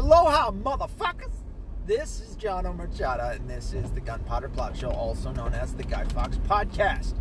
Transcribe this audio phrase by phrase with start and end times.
[0.00, 1.44] Aloha, motherfuckers!
[1.84, 5.82] This is John O'Murchadha, and this is the Gunpowder Plot Show, also known as the
[5.82, 7.16] Guy Fawkes Podcast.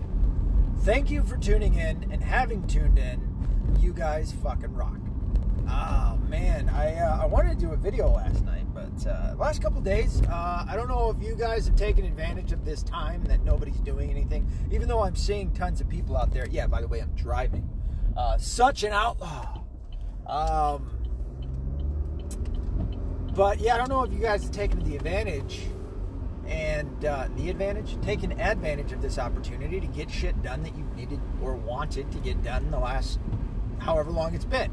[0.84, 3.20] Thank you for tuning in and having tuned in.
[3.81, 4.96] You guys fucking rock.
[5.68, 9.61] Oh man, I uh, I wanted to do a video last night, but uh, last
[9.61, 13.25] couple days, uh, I don't know if you guys have taken advantage of this time
[13.25, 14.50] that nobody's doing anything.
[14.71, 16.48] Even though I'm seeing tons of people out there.
[16.50, 17.70] Yeah, by the way, I'm driving.
[18.16, 19.64] Uh, such an outlaw.
[20.30, 20.98] Um,
[23.40, 25.61] but yeah, I don't know if you guys have taken the advantage
[26.46, 30.84] and uh, the advantage, taken advantage of this opportunity to get shit done that you
[30.93, 33.17] needed or wanted to get done the last
[33.78, 34.70] however long it's been.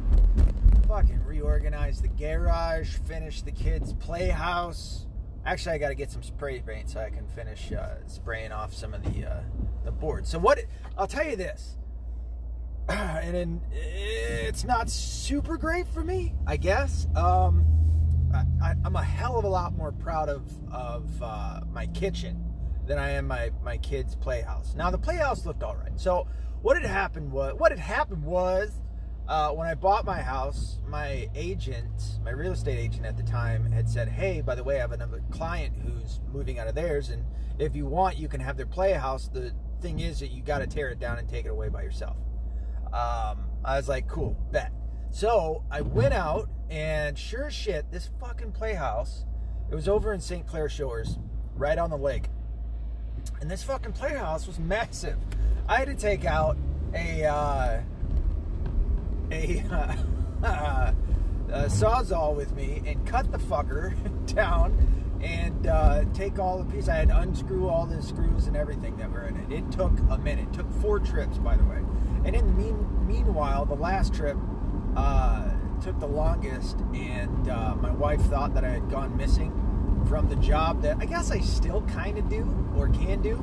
[0.88, 5.06] Fucking reorganize the garage, finish the kids' playhouse.
[5.44, 8.74] Actually, I got to get some spray paint so I can finish uh, spraying off
[8.74, 9.42] some of the uh,
[9.84, 10.28] the boards.
[10.28, 10.58] So what?
[10.98, 11.76] I'll tell you this,
[12.88, 17.06] and it's not super great for me, I guess.
[17.14, 17.64] Um,
[18.34, 22.42] I, am a hell of a lot more proud of of uh, my kitchen
[22.86, 24.74] than I am my my kids' playhouse.
[24.74, 25.98] Now the playhouse looked all right.
[25.98, 26.26] So
[26.62, 28.80] what had happened was what had happened was
[29.28, 33.70] uh, when I bought my house, my agent, my real estate agent at the time,
[33.72, 37.10] had said, "Hey, by the way, I have another client who's moving out of theirs,
[37.10, 37.24] and
[37.58, 39.28] if you want, you can have their playhouse.
[39.28, 41.82] The thing is that you got to tear it down and take it away by
[41.82, 42.16] yourself."
[42.86, 44.72] Um, I was like, "Cool, bet."
[45.10, 49.24] So I went out and sure shit, this fucking playhouse,
[49.70, 50.46] it was over in St.
[50.46, 51.18] Clair Shores,
[51.54, 52.28] right on the lake.
[53.40, 55.16] And this fucking playhouse was massive.
[55.68, 56.56] I had to take out
[56.94, 57.80] a uh,
[59.30, 59.94] a, uh,
[61.48, 63.94] a sawzall with me and cut the fucker
[64.34, 66.88] down and uh, take all the pieces.
[66.88, 69.52] I had to unscrew all the screws and everything that were in it.
[69.52, 70.48] It took a minute.
[70.52, 71.80] It took four trips, by the way.
[72.24, 74.36] And in the mean, meanwhile, the last trip,
[74.96, 75.50] uh,
[75.82, 79.52] took the longest, and uh, my wife thought that I had gone missing
[80.08, 83.36] from the job that I guess I still kind of do or can do.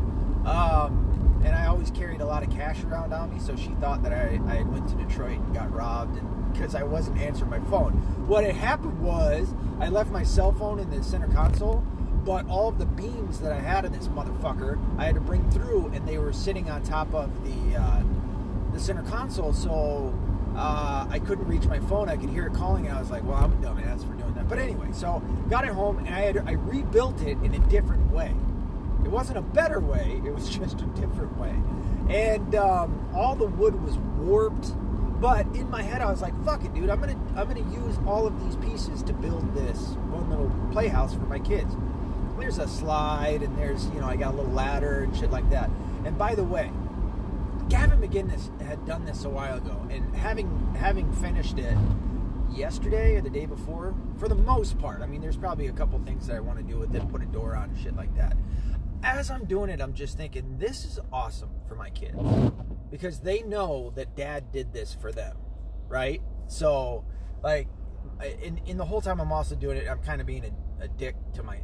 [0.46, 4.02] Um, and I always carried a lot of cash around on me, so she thought
[4.03, 6.19] that I, I went to Detroit and got robbed
[6.53, 7.94] because I wasn't answering my phone.
[8.28, 11.84] What had happened was I left my cell phone in the center console,
[12.24, 15.50] but all of the beams that I had in this motherfucker I had to bring
[15.52, 18.03] through, and they were sitting on top of the uh,
[18.72, 19.53] the center console.
[19.53, 20.13] So
[20.56, 22.09] uh, I couldn't reach my phone.
[22.09, 24.34] I could hear it calling, and I was like, "Well, I'm a dumbass for doing
[24.36, 27.59] that." But anyway, so got it home, and I had I rebuilt it in a
[27.59, 28.34] different way.
[29.03, 31.56] It wasn't a better way; it was just a different way.
[32.09, 34.74] And um, all the wood was warped.
[35.19, 36.90] But in my head, I was like, "Fuck it, dude!
[36.90, 39.78] I'm gonna I'm gonna use all of these pieces to build this
[40.12, 41.75] one little playhouse for my kids."
[42.38, 45.50] There's a slide, and there's you know I got a little ladder and shit like
[45.50, 45.69] that.
[46.03, 46.72] And by the way,
[47.73, 51.75] Gavin McInnes had done this a while ago, and having having finished it
[52.51, 55.97] yesterday or the day before, for the most part, I mean, there's probably a couple
[56.06, 58.38] things that I want to do with it, put a door on shit like that.
[59.01, 62.16] As I'm doing it, I'm just thinking this is awesome for my kids
[62.91, 65.35] because they know that Dad did this for them,
[65.88, 66.22] right?
[66.45, 67.03] So,
[67.41, 67.69] like,
[68.39, 70.88] in in the whole time I'm also doing it, I'm kind of being a, a
[70.88, 71.62] dick to my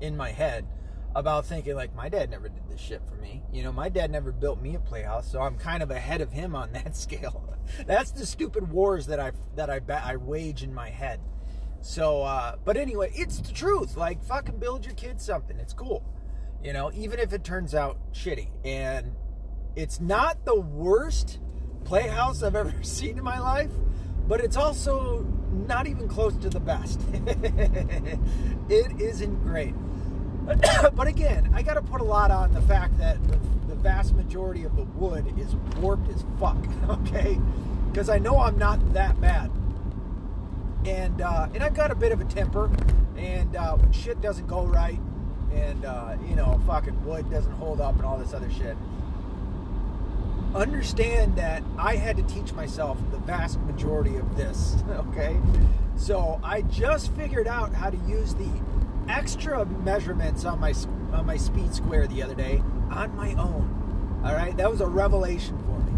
[0.00, 0.66] in my head
[1.14, 3.42] about thinking like my dad never did this shit for me.
[3.52, 6.32] You know, my dad never built me a playhouse, so I'm kind of ahead of
[6.32, 7.56] him on that scale.
[7.86, 11.20] That's the stupid wars that I that I I wage in my head.
[11.82, 13.96] So, uh, but anyway, it's the truth.
[13.96, 15.58] Like, fucking build your kids something.
[15.58, 16.04] It's cool.
[16.62, 18.48] You know, even if it turns out shitty.
[18.64, 19.12] And
[19.76, 21.38] it's not the worst
[21.84, 23.70] playhouse I've ever seen in my life,
[24.28, 27.00] but it's also not even close to the best.
[28.68, 29.74] it isn't great.
[30.94, 33.38] but again, I got to put a lot on the fact that the,
[33.80, 36.58] vast majority of the wood is warped as fuck.
[36.90, 37.40] Okay,
[37.90, 39.50] because I know I'm not that bad,
[40.84, 42.70] and uh, and I've got a bit of a temper,
[43.16, 44.98] and uh, when shit doesn't go right,
[45.54, 48.76] and uh, you know, fucking wood doesn't hold up, and all this other shit.
[50.54, 54.76] Understand that I had to teach myself the vast majority of this.
[54.90, 55.40] Okay,
[55.96, 58.50] so I just figured out how to use the
[59.10, 60.72] extra measurements on my
[61.12, 64.20] on my speed square the other day on my own.
[64.24, 65.92] All right, that was a revelation for me.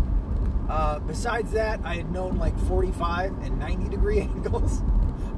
[0.68, 4.82] Uh, besides that, I had known like 45 and 90 degree angles,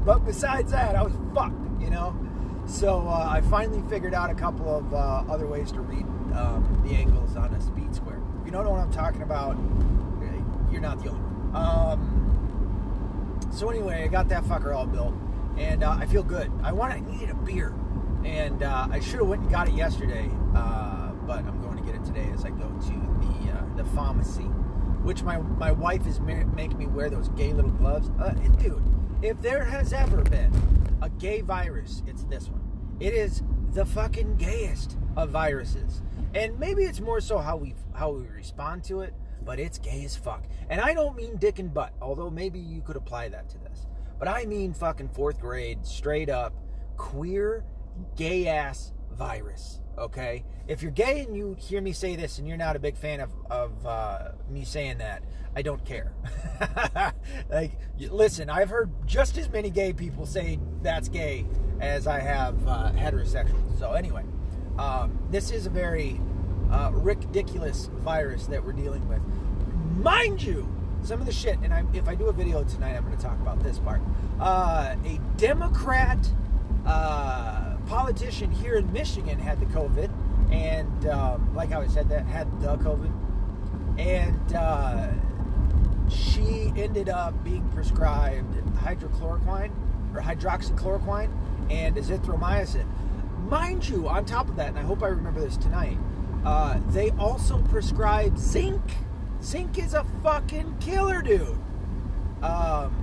[0.04, 1.54] but besides that, I was fucked.
[1.80, 2.16] You know.
[2.66, 6.82] So uh, I finally figured out a couple of uh, other ways to read um,
[6.86, 8.22] the angles on a speed square.
[8.40, 9.58] If you don't know what I'm talking about,
[10.72, 11.56] you're not the only one.
[11.56, 15.14] Um, so anyway, I got that fucker all built
[15.56, 16.50] and uh, I feel good.
[16.62, 17.74] I wanted, I needed a beer,
[18.24, 21.82] and uh, I should have went and got it yesterday, uh, but I'm going to
[21.82, 24.42] get it today as I go to the uh, the pharmacy,
[25.02, 28.10] which my my wife is ma- making me wear those gay little gloves.
[28.20, 28.82] Uh, dude,
[29.22, 30.52] if there has ever been
[31.02, 32.62] a gay virus, it's this one.
[33.00, 33.42] It is
[33.72, 36.02] the fucking gayest of viruses.
[36.34, 39.14] And maybe it's more so how we how we respond to it,
[39.44, 40.44] but it's gay as fuck.
[40.68, 43.86] And I don't mean dick and butt, although maybe you could apply that to this.
[44.24, 46.54] But I mean fucking fourth grade, straight up,
[46.96, 47.62] queer,
[48.16, 49.82] gay ass virus.
[49.98, 50.46] Okay?
[50.66, 53.20] If you're gay and you hear me say this and you're not a big fan
[53.20, 55.24] of, of uh, me saying that,
[55.54, 56.14] I don't care.
[57.50, 61.44] like, listen, I've heard just as many gay people say that's gay
[61.82, 63.78] as I have uh, heterosexuals.
[63.78, 64.24] So, anyway,
[64.78, 66.18] um, this is a very
[66.70, 69.20] uh, ridiculous virus that we're dealing with.
[69.98, 70.73] Mind you,
[71.04, 73.22] some of the shit, and I, if I do a video tonight, I'm going to
[73.22, 74.00] talk about this part.
[74.40, 76.18] Uh, a Democrat
[76.86, 80.10] uh, politician here in Michigan had the COVID,
[80.50, 83.12] and um, like how I said that, had the COVID,
[83.98, 85.08] and uh,
[86.10, 89.72] she ended up being prescribed hydrochloroquine
[90.14, 91.30] or hydroxychloroquine
[91.70, 92.86] and azithromycin.
[93.48, 95.98] Mind you, on top of that, and I hope I remember this tonight,
[96.46, 98.80] uh, they also prescribed zinc.
[99.44, 101.58] Zinc is a fucking killer, dude.
[102.42, 102.94] Um,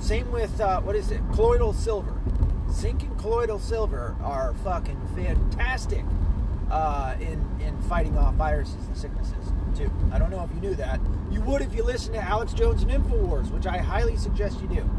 [0.00, 1.20] same with uh, what is it?
[1.32, 2.14] Colloidal silver.
[2.70, 6.04] Zinc and colloidal silver are fucking fantastic
[6.70, 9.90] uh, in in fighting off viruses and sicknesses too.
[10.12, 11.00] I don't know if you knew that.
[11.30, 14.68] You would if you listened to Alex Jones and Infowars, which I highly suggest you
[14.68, 14.90] do.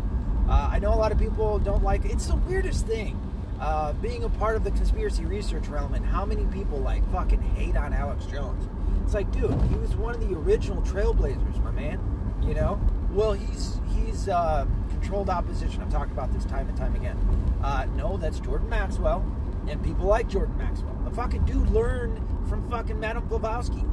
[0.50, 2.04] Uh, I know a lot of people don't like.
[2.06, 2.12] it.
[2.12, 3.20] It's the weirdest thing.
[3.64, 7.42] Uh, being a part of the conspiracy research realm and how many people like fucking
[7.42, 8.68] hate on Alex Jones.
[9.06, 11.98] It's like, dude, he was one of the original trailblazers, my man.
[12.46, 12.78] You know?
[13.12, 15.82] Well, he's he's uh, controlled opposition.
[15.82, 17.18] I've talked about this time and time again.
[17.64, 19.26] Uh, no, that's Jordan Maxwell,
[19.70, 21.00] and people like Jordan Maxwell.
[21.06, 22.20] The fucking dude learned
[22.50, 23.86] from fucking Madame Blavatsky.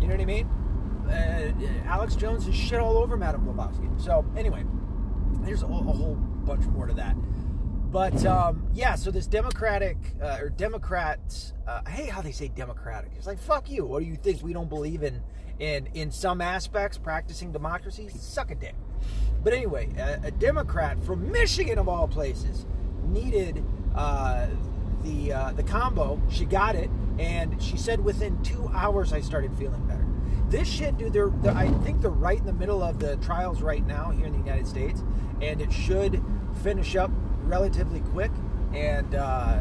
[0.00, 0.46] You know what I mean?
[1.08, 1.50] Uh,
[1.86, 3.88] Alex Jones is shit all over Madame Blavatsky.
[3.96, 4.64] So anyway,
[5.40, 6.14] there's a, a whole
[6.44, 7.16] bunch more to that.
[7.92, 12.48] But um, yeah, so this Democratic uh, or Democrats, uh, I hate how they say
[12.48, 13.12] Democratic.
[13.16, 13.84] It's like fuck you.
[13.84, 14.42] What do you think?
[14.42, 15.22] We don't believe in
[15.58, 18.08] in in some aspects practicing democracy?
[18.08, 18.74] Suck a dick.
[19.44, 22.64] But anyway, a, a Democrat from Michigan of all places
[23.04, 23.62] needed
[23.94, 24.46] uh,
[25.02, 26.18] the uh, the combo.
[26.30, 30.06] She got it, and she said within two hours I started feeling better.
[30.48, 31.12] This shit, dude.
[31.12, 34.24] They're, they're I think they're right in the middle of the trials right now here
[34.24, 35.04] in the United States,
[35.42, 36.24] and it should
[36.62, 37.10] finish up
[37.44, 38.30] relatively quick,
[38.74, 39.60] and uh,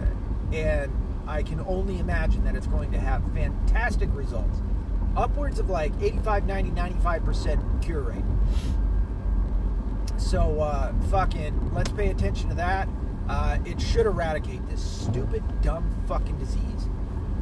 [0.53, 0.91] and
[1.27, 4.61] I can only imagine that it's going to have fantastic results,
[5.15, 8.23] upwards of like 85, 90, 95 percent cure rate.
[10.17, 12.87] So uh, fucking let's pay attention to that.
[13.29, 16.89] Uh, it should eradicate this stupid, dumb fucking disease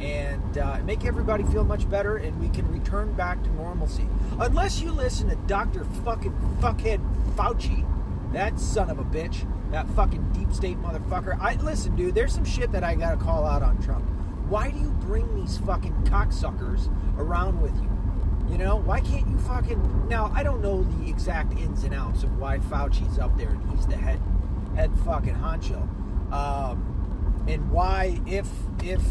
[0.01, 4.07] and uh, make everybody feel much better, and we can return back to normalcy.
[4.39, 5.83] Unless you listen to Dr.
[6.05, 6.99] fucking fuckhead
[7.35, 7.85] Fauci,
[8.31, 11.39] that son of a bitch, that fucking deep state motherfucker.
[11.39, 12.15] I listen, dude.
[12.15, 14.05] There's some shit that I gotta call out on Trump.
[14.47, 17.89] Why do you bring these fucking cocksuckers around with you?
[18.51, 20.31] You know, why can't you fucking now?
[20.33, 23.85] I don't know the exact ins and outs of why Fauci's up there and he's
[23.85, 24.19] the head
[24.75, 25.81] head fucking honcho,
[26.33, 28.47] um, and why if
[28.83, 29.01] if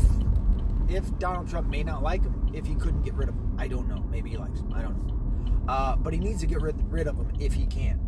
[0.89, 3.69] if Donald Trump may not like him, if he couldn't get rid of him, I
[3.69, 4.03] don't know.
[4.11, 4.73] Maybe he likes him.
[4.73, 5.73] I don't know.
[5.73, 8.08] Uh, but he needs to get rid, rid of him if he can.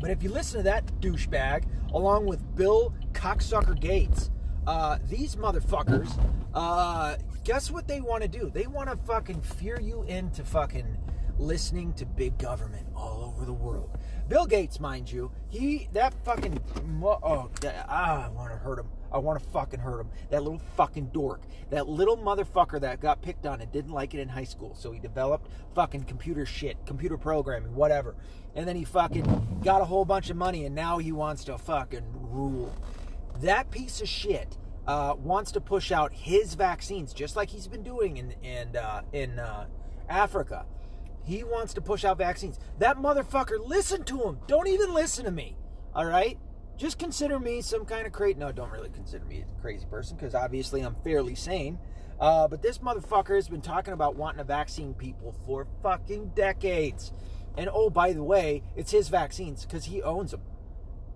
[0.00, 4.30] But if you listen to that douchebag, along with Bill Cocksucker Gates,
[4.66, 6.10] uh, these motherfuckers,
[6.54, 8.50] uh, guess what they want to do?
[8.50, 10.98] They want to fucking fear you into fucking
[11.38, 13.96] listening to big government all over the world.
[14.28, 16.60] Bill Gates, mind you, he that fucking
[17.02, 17.50] oh,
[17.88, 18.88] ah, I want to hurt him.
[19.10, 20.10] I want to fucking hurt him.
[20.28, 21.40] That little fucking dork.
[21.70, 24.74] That little motherfucker that got picked on and didn't like it in high school.
[24.74, 28.16] So he developed fucking computer shit, computer programming, whatever.
[28.58, 31.56] And then he fucking got a whole bunch of money and now he wants to
[31.56, 32.74] fucking rule.
[33.40, 37.84] That piece of shit uh, wants to push out his vaccines, just like he's been
[37.84, 39.66] doing in in uh, in uh,
[40.08, 40.66] Africa.
[41.22, 42.58] He wants to push out vaccines.
[42.80, 44.40] That motherfucker, listen to him.
[44.48, 45.56] Don't even listen to me.
[45.94, 46.36] All right?
[46.76, 48.40] Just consider me some kind of crazy.
[48.40, 51.78] No, don't really consider me a crazy person because obviously I'm fairly sane.
[52.18, 57.12] Uh, but this motherfucker has been talking about wanting to vaccine people for fucking decades.
[57.56, 60.42] And oh, by the way, it's his vaccines because he owns them.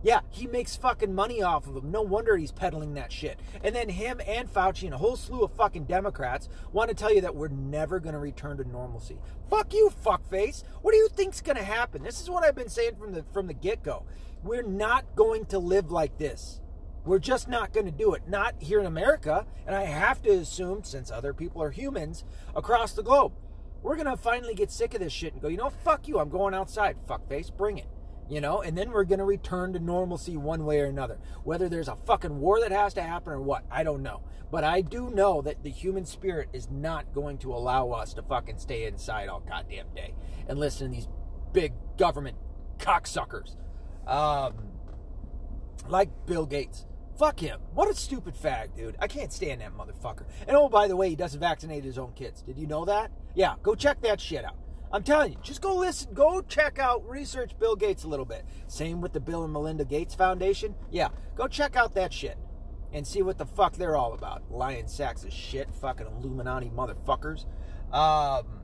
[0.05, 1.93] Yeah, he makes fucking money off of them.
[1.93, 3.39] No wonder he's peddling that shit.
[3.63, 7.15] And then him and Fauci and a whole slew of fucking Democrats want to tell
[7.15, 9.19] you that we're never going to return to normalcy.
[9.49, 10.65] Fuck you, fuckface.
[10.83, 12.03] What do you think's going to happen?
[12.03, 14.05] This is what I've been saying from the from the get-go.
[14.43, 16.61] We're not going to live like this.
[17.05, 18.29] We're just not going to do it.
[18.29, 22.25] Not here in America, and I have to assume since other people are humans
[22.57, 23.33] across the globe.
[23.83, 26.19] We're going to finally get sick of this shit and go, "You know, fuck you.
[26.19, 26.97] I'm going outside.
[27.09, 27.89] Fuckface, bring it."
[28.33, 31.19] you know, and then we're going to return to normalcy one way or another.
[31.45, 34.23] Whether there's a fucking war that has to happen or what, I don't know.
[34.51, 38.23] But I do know that the human spirit is not going to allow us to
[38.23, 40.15] fucking stay inside all goddamn day
[40.49, 41.09] and listen to these
[41.53, 42.39] big government
[42.79, 43.57] cocksuckers.
[44.07, 44.55] Um,
[45.87, 46.87] like Bill Gates.
[47.19, 47.61] Fuck him.
[47.75, 48.97] What a stupid fag, dude.
[48.99, 50.25] I can't stand that motherfucker.
[50.47, 52.43] And oh, by the way, he doesn't vaccinate his own kids.
[52.43, 53.11] Did you know that?
[53.35, 54.57] Yeah, go check that shit out.
[54.93, 58.45] I'm telling you, just go listen, go check out, research Bill Gates a little bit.
[58.67, 60.75] Same with the Bill and Melinda Gates Foundation.
[60.91, 62.37] Yeah, go check out that shit
[62.93, 64.43] and see what the fuck they're all about.
[64.51, 67.47] Lying sacks of shit, fucking Illuminati motherfuckers.
[67.91, 68.61] Um,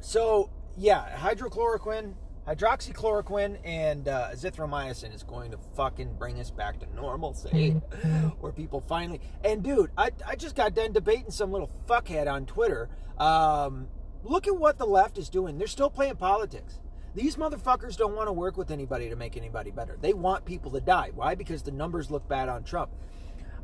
[0.00, 2.14] so, yeah, hydrochloroquine,
[2.46, 7.70] hydroxychloroquine, and uh, azithromycin is going to fucking bring us back to normalcy.
[8.40, 9.20] where people finally.
[9.42, 12.88] And, dude, I, I just got done debating some little fuckhead on Twitter.
[13.18, 13.88] Um,
[14.22, 15.58] look at what the left is doing.
[15.58, 16.80] They're still playing politics.
[17.14, 19.96] These motherfuckers don't want to work with anybody to make anybody better.
[20.00, 21.10] They want people to die.
[21.14, 21.34] Why?
[21.34, 22.90] Because the numbers look bad on Trump.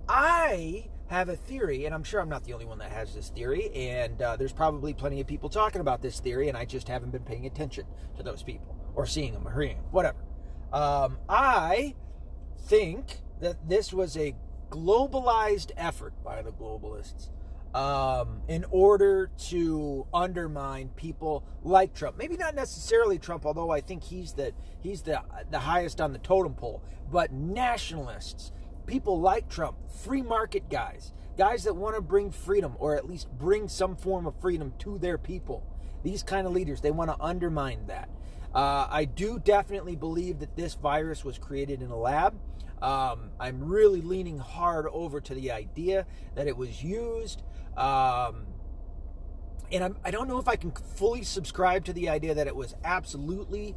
[0.08, 3.30] I have a theory, and I'm sure I'm not the only one that has this
[3.30, 6.86] theory, and uh, there's probably plenty of people talking about this theory, and I just
[6.86, 7.84] haven't been paying attention
[8.16, 10.18] to those people or seeing them or hearing them, whatever.
[10.72, 11.96] Um, I
[12.68, 14.36] think that this was a
[14.70, 17.30] globalized effort by the globalists
[17.74, 22.18] um, in order to undermine people like Trump.
[22.18, 26.20] Maybe not necessarily Trump, although I think he's the he's the the highest on the
[26.20, 26.84] totem pole.
[27.10, 28.52] But nationalists,
[28.90, 33.28] people like Trump, free market guys, guys that want to bring freedom or at least
[33.38, 35.64] bring some form of freedom to their people.
[36.02, 38.08] These kind of leaders, they want to undermine that.
[38.52, 42.34] Uh, I do definitely believe that this virus was created in a lab.
[42.82, 47.42] Um, I'm really leaning hard over to the idea that it was used
[47.76, 48.46] um,
[49.72, 52.56] and I'm, I don't know if I can fully subscribe to the idea that it
[52.56, 53.76] was absolutely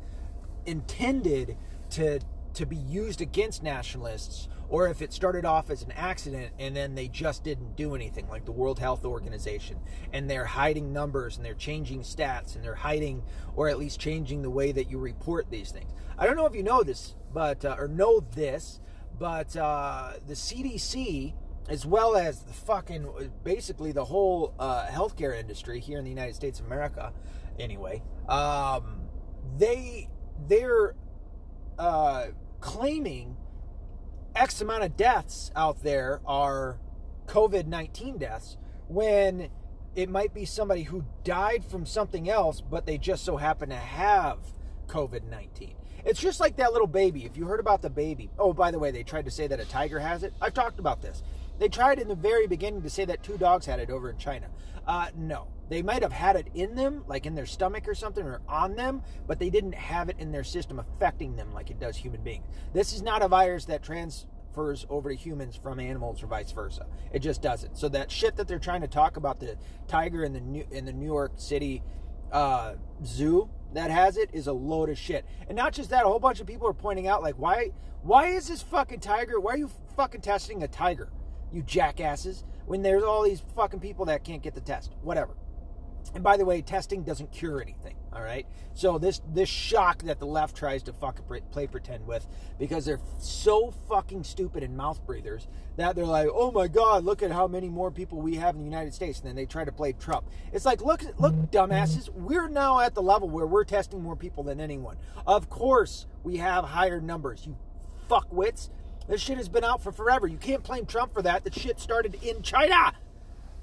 [0.65, 1.55] intended
[1.91, 2.19] to
[2.53, 6.95] to be used against nationalists or if it started off as an accident and then
[6.95, 9.79] they just didn't do anything like the World Health Organization
[10.11, 13.23] and they're hiding numbers and they're changing stats and they're hiding
[13.55, 15.91] or at least changing the way that you report these things.
[16.17, 18.79] I don't know if you know this, but uh, or know this,
[19.19, 21.33] but uh, the CDC
[21.69, 26.35] as well as the fucking basically the whole uh, healthcare industry here in the United
[26.35, 27.13] States of America.
[27.57, 29.01] Anyway, um,
[29.57, 30.09] they
[30.47, 30.95] they're
[31.77, 32.27] uh,
[32.63, 33.35] claiming
[34.35, 36.79] X amount of deaths out there are
[37.27, 39.49] COVID nineteen deaths when
[39.95, 43.75] it might be somebody who died from something else, but they just so happen to
[43.75, 44.39] have
[44.87, 45.75] COVID nineteen.
[46.05, 47.25] It's just like that little baby.
[47.25, 49.59] If you heard about the baby, oh, by the way, they tried to say that
[49.59, 50.33] a tiger has it.
[50.41, 51.21] I've talked about this.
[51.59, 54.17] They tried in the very beginning to say that two dogs had it over in
[54.17, 54.47] China.
[54.85, 55.47] Uh, no.
[55.69, 58.75] They might have had it in them, like in their stomach or something, or on
[58.75, 62.21] them, but they didn't have it in their system affecting them like it does human
[62.21, 62.45] beings.
[62.73, 66.85] This is not a virus that transfers over to humans from animals or vice versa.
[67.11, 67.77] It just doesn't.
[67.77, 69.57] So that shit that they're trying to talk about the
[69.87, 71.81] tiger in the New, in the New York City
[72.31, 72.73] uh,
[73.05, 75.25] zoo that has it is a load of shit.
[75.47, 78.27] And not just that, a whole bunch of people are pointing out like why why
[78.27, 79.39] is this fucking tiger?
[79.39, 81.09] Why are you fucking testing a tiger?
[81.53, 84.93] You jackasses, when there's all these fucking people that can't get the test.
[85.01, 85.33] Whatever.
[86.13, 87.95] And by the way, testing doesn't cure anything.
[88.11, 88.45] All right.
[88.73, 92.27] So this this shock that the left tries to fucking play pretend with
[92.59, 97.23] because they're so fucking stupid and mouth breathers that they're like, oh my god, look
[97.23, 99.65] at how many more people we have in the United States, and then they try
[99.65, 100.25] to play Trump.
[100.51, 104.43] It's like, look, look, dumbasses, we're now at the level where we're testing more people
[104.43, 104.97] than anyone.
[105.25, 107.47] Of course, we have higher numbers.
[107.47, 107.57] You
[108.09, 108.69] fuckwits.
[109.07, 110.27] This shit has been out for forever.
[110.27, 111.43] You can't blame Trump for that.
[111.43, 112.93] The shit started in China.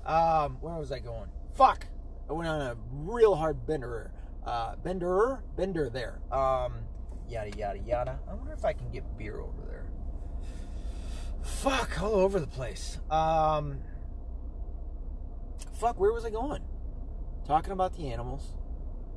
[0.05, 1.29] Um, where was I going?
[1.55, 1.87] Fuck.
[2.29, 4.13] I went on a real hard bender.
[4.45, 5.43] Uh, bender?
[5.57, 6.21] Bender there.
[6.31, 6.75] Um,
[7.29, 8.19] yada, yada, yada.
[8.29, 9.87] I wonder if I can get beer over there.
[11.43, 12.99] Fuck, all over the place.
[13.11, 13.81] Um,
[15.73, 16.63] fuck, where was I going?
[17.47, 18.53] Talking about the animals.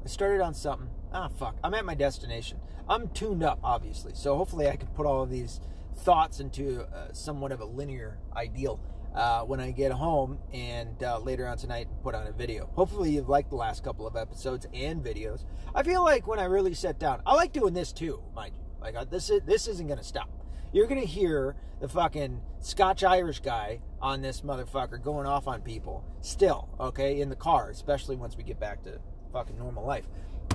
[0.04, 0.90] I started on something.
[1.14, 1.56] Ah, fuck.
[1.64, 2.60] I'm at my destination.
[2.90, 4.14] I'm tuned up, obviously.
[4.16, 5.62] So hopefully I can put all of these
[5.94, 8.80] thoughts into uh, somewhat of a linear ideal
[9.16, 12.70] uh, when I get home and uh, later on tonight put on a video.
[12.76, 15.46] Hopefully, you've liked the last couple of episodes and videos.
[15.76, 18.64] I feel like when I really sit down, I like doing this too, mind you.
[18.82, 20.30] Like uh, this, is, this isn't going to stop.
[20.72, 25.62] You're going to hear the fucking Scotch Irish guy on this motherfucker going off on
[25.62, 29.00] people still, okay, in the car, especially once we get back to
[29.32, 30.06] fucking normal life.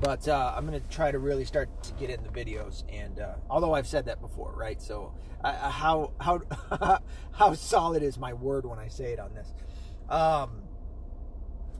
[0.01, 2.85] But uh, I'm going to try to really start to get in the videos.
[2.89, 4.81] And uh, although I've said that before, right?
[4.81, 5.13] So
[5.43, 6.41] how how
[7.33, 9.53] how solid is my word when I say it on this?
[10.09, 10.63] Um,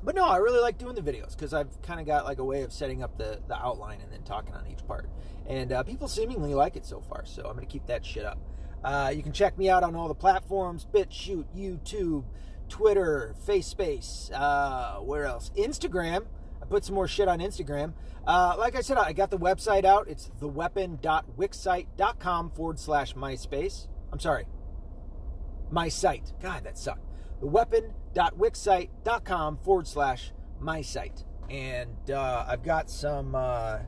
[0.03, 2.45] but no, I really like doing the videos because I've kind of got like a
[2.45, 5.09] way of setting up the, the outline and then talking on each part.
[5.49, 8.25] And uh, people seemingly like it so far, so I'm going to keep that shit
[8.25, 8.39] up.
[8.85, 12.25] Uh, you can check me out on all the platforms BitChute, YouTube,
[12.69, 15.51] Twitter, FaceSpace, uh, where else?
[15.57, 16.27] Instagram.
[16.69, 17.95] Put some more shit on Instagram.
[18.27, 20.09] Uh, like I said, I got the website out.
[20.09, 23.89] It's theweapon.wixsite.com forward slash MySpace.
[24.13, 24.45] I'm sorry,
[25.71, 26.35] my site.
[26.41, 27.07] God, that sucked.
[27.43, 31.25] Theweapon.wixsite.com forward slash my site.
[31.49, 33.79] And uh, I've got some uh,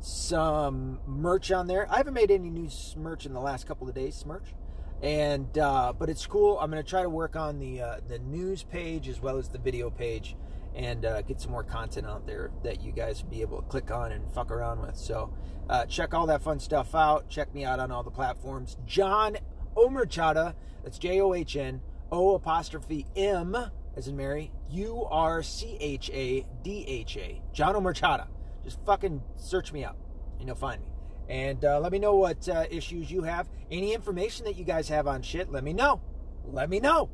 [0.00, 1.86] some merch on there.
[1.88, 4.56] I haven't made any new merch in the last couple of days, merch.
[5.02, 6.58] And uh, but it's cool.
[6.58, 9.58] I'm to try to work on the uh, the news page as well as the
[9.58, 10.34] video page
[10.74, 13.90] and uh, get some more content out there that you guys be able to click
[13.90, 14.96] on and fuck around with.
[14.96, 15.32] So
[15.68, 17.28] uh, check all that fun stuff out.
[17.28, 18.76] Check me out on all the platforms.
[18.86, 19.36] John
[19.76, 23.56] O'Murchadha, that's J O H N O apostrophe M
[23.96, 27.42] as in Mary, U R C H A D H A.
[27.52, 28.28] John O'Murchadha.
[28.64, 29.96] Just fucking search me up
[30.38, 30.88] and you'll find me.
[31.28, 33.48] And uh, let me know what uh, issues you have.
[33.70, 36.00] Any information that you guys have on shit, let me know.
[36.44, 37.10] Let me know.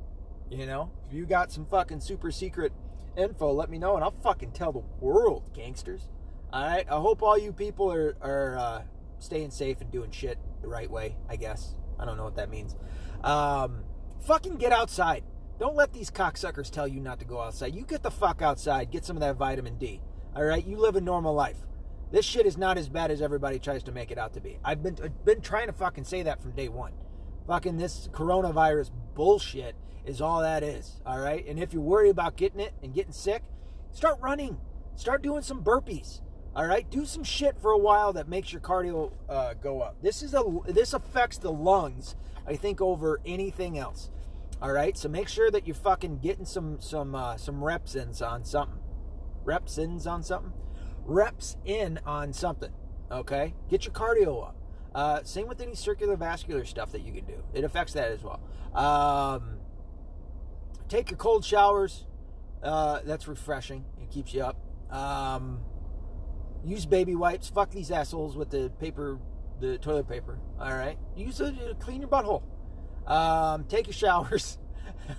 [0.50, 2.72] You know, if you got some fucking super secret
[3.18, 6.08] info, let me know, and I'll fucking tell the world, gangsters.
[6.52, 6.86] All right.
[6.90, 8.82] I hope all you people are are uh,
[9.18, 11.16] staying safe and doing shit the right way.
[11.28, 12.74] I guess I don't know what that means.
[13.22, 13.84] Um,
[14.22, 15.24] fucking get outside.
[15.58, 17.74] Don't let these cocksuckers tell you not to go outside.
[17.74, 18.90] You get the fuck outside.
[18.90, 20.00] Get some of that vitamin D.
[20.34, 20.64] All right.
[20.64, 21.56] You live a normal life.
[22.10, 24.58] This shit is not as bad as everybody tries to make it out to be.
[24.64, 26.92] I've been I've been trying to fucking say that from day one.
[27.46, 29.74] Fucking this coronavirus bullshit
[30.08, 31.00] is all that is.
[31.04, 31.46] All right.
[31.46, 33.42] And if you're worried about getting it and getting sick,
[33.92, 34.58] start running.
[34.96, 36.22] Start doing some burpees.
[36.56, 36.88] All right.
[36.90, 39.96] Do some shit for a while that makes your cardio uh, go up.
[40.02, 42.16] This is a this affects the lungs.
[42.46, 44.10] I think over anything else.
[44.62, 44.96] All right.
[44.96, 48.80] So make sure that you're fucking getting some some uh, some reps in on something.
[49.44, 50.52] Reps in on something.
[51.04, 52.72] Reps in on something.
[53.12, 53.54] Okay.
[53.68, 54.56] Get your cardio up.
[54.94, 57.42] Uh, same with any circular vascular stuff that you can do.
[57.52, 58.40] It affects that as well.
[58.74, 59.57] Um,
[60.88, 62.06] take your cold showers.
[62.62, 63.84] Uh, that's refreshing.
[64.00, 64.56] It keeps you up.
[64.90, 65.60] Um,
[66.64, 67.48] use baby wipes.
[67.48, 69.18] Fuck these assholes with the paper,
[69.60, 70.38] the toilet paper.
[70.60, 70.98] All right.
[71.16, 72.42] Use it to clean your butthole.
[73.06, 74.58] Um, take your showers.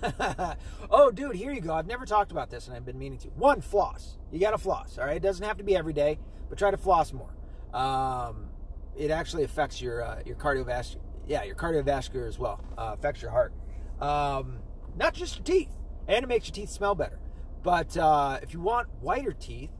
[0.90, 1.74] oh, dude, here you go.
[1.74, 3.28] I've never talked about this, and I've been meaning to.
[3.28, 4.18] One, floss.
[4.30, 4.98] You got to floss.
[4.98, 5.16] All right.
[5.16, 7.34] It doesn't have to be every day, but try to floss more.
[7.72, 8.48] Um,
[8.96, 11.00] it actually affects your uh, your cardiovascular.
[11.26, 12.60] Yeah, your cardiovascular as well.
[12.76, 13.52] Uh, affects your heart.
[14.00, 14.59] Um,
[14.96, 15.70] not just your teeth,
[16.08, 17.18] and it makes your teeth smell better.
[17.62, 19.70] But uh, if you want whiter teeth,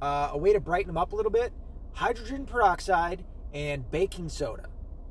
[0.00, 1.52] uh, a way to brighten them up a little bit:
[1.94, 4.68] hydrogen peroxide and baking soda.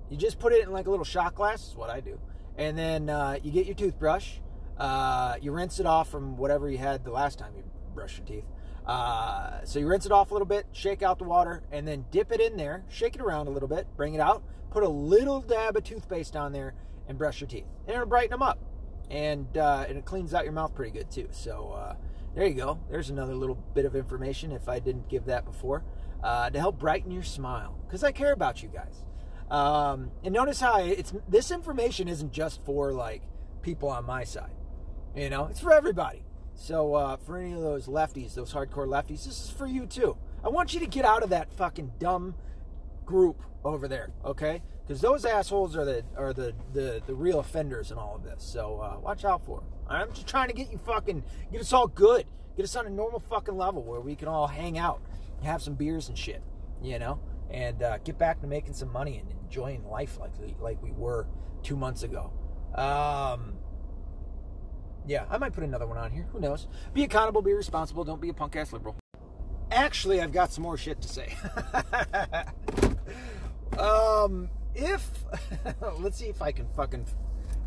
[0.09, 1.69] You just put it in like a little shot glass.
[1.69, 2.19] Is what I do,
[2.57, 4.37] and then uh, you get your toothbrush.
[4.77, 8.27] Uh, you rinse it off from whatever you had the last time you brushed your
[8.27, 8.45] teeth.
[8.85, 12.05] Uh, so you rinse it off a little bit, shake out the water, and then
[12.11, 14.89] dip it in there, shake it around a little bit, bring it out, put a
[14.89, 16.75] little dab of toothpaste on there,
[17.07, 17.65] and brush your teeth.
[17.87, 18.59] And it'll brighten them up
[19.09, 21.27] and uh, and it cleans out your mouth pretty good too.
[21.31, 21.95] So uh,
[22.35, 22.79] there you go.
[22.89, 25.83] There's another little bit of information if I didn't give that before
[26.23, 29.03] uh, to help brighten your smile because I care about you guys.
[29.49, 33.21] Um, and notice how it's this information isn't just for like
[33.61, 34.55] people on my side.
[35.15, 36.23] You know, it's for everybody.
[36.55, 40.17] So uh, for any of those lefties, those hardcore lefties, this is for you too.
[40.43, 42.35] I want you to get out of that fucking dumb
[43.05, 44.61] group over there, okay?
[44.85, 48.43] Because those assholes are the are the, the the real offenders in all of this.
[48.43, 49.69] So uh, watch out for them.
[49.89, 52.89] I'm just trying to get you fucking get us all good, get us on a
[52.89, 55.01] normal fucking level where we can all hang out,
[55.43, 56.43] have some beers and shit,
[56.81, 60.81] you know, and uh, get back to making some money and enjoying life like like
[60.83, 61.27] we were
[61.63, 62.31] two months ago.
[62.75, 63.55] Um,
[65.07, 66.27] yeah, I might put another one on here.
[66.31, 66.67] Who knows?
[66.93, 68.03] Be accountable, be responsible.
[68.03, 68.95] Don't be a punk ass liberal.
[69.71, 71.35] Actually, I've got some more shit to say.
[73.77, 75.09] um, if
[75.99, 77.05] let's see if I can fucking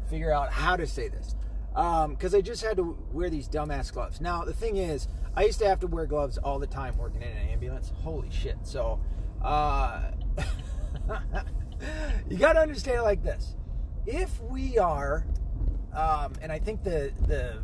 [0.08, 1.34] figure out how to say this.
[1.70, 4.20] Because um, I just had to wear these dumbass gloves.
[4.20, 5.06] Now the thing is,
[5.36, 7.92] I used to have to wear gloves all the time working in an ambulance.
[8.02, 8.56] Holy shit!
[8.62, 9.00] So,
[9.42, 10.10] uh,
[12.28, 13.54] you got to understand like this:
[14.06, 15.26] if we are,
[15.94, 17.62] um, and I think the the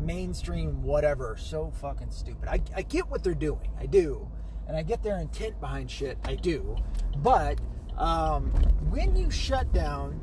[0.00, 2.48] mainstream whatever so fucking stupid.
[2.48, 4.28] I, I get what they're doing, I do,
[4.66, 6.76] and I get their intent behind shit, I do,
[7.18, 7.58] but
[7.96, 8.50] um,
[8.90, 10.20] when you shut down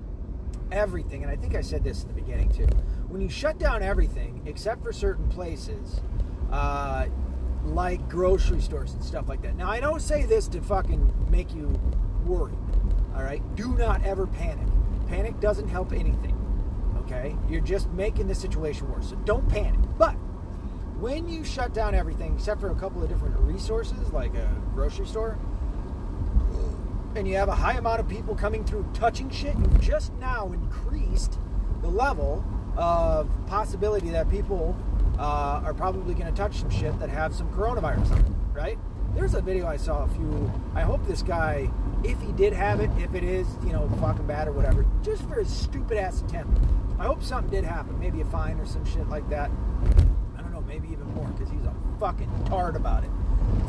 [0.71, 2.67] everything, and I think I said this in the beginning too,
[3.07, 6.01] when you shut down everything except for certain places,
[6.51, 7.05] uh,
[7.63, 9.55] like grocery stores and stuff like that.
[9.55, 11.67] Now, I don't say this to fucking make you
[12.25, 12.53] worry,
[13.15, 13.43] all right?
[13.55, 14.67] Do not ever panic.
[15.07, 16.36] Panic doesn't help anything,
[17.07, 17.35] okay?
[17.49, 19.09] You're just making the situation worse.
[19.09, 19.79] So don't panic.
[19.97, 20.15] But
[20.99, 25.05] when you shut down everything except for a couple of different resources like a grocery
[25.05, 25.37] store
[27.15, 30.51] and you have a high amount of people coming through touching shit you've just now
[30.51, 31.37] increased
[31.81, 32.43] the level
[32.77, 34.75] of possibility that people
[35.19, 38.79] uh, are probably going to touch some shit that have some coronavirus on it, right
[39.13, 41.69] there's a video i saw a few i hope this guy
[42.03, 45.27] if he did have it if it is you know fucking bad or whatever just
[45.27, 46.57] for his stupid ass attempt
[46.99, 49.49] i hope something did happen maybe a fine or some shit like that
[50.37, 53.09] I don't know, maybe even more, because he's a fucking tard about it.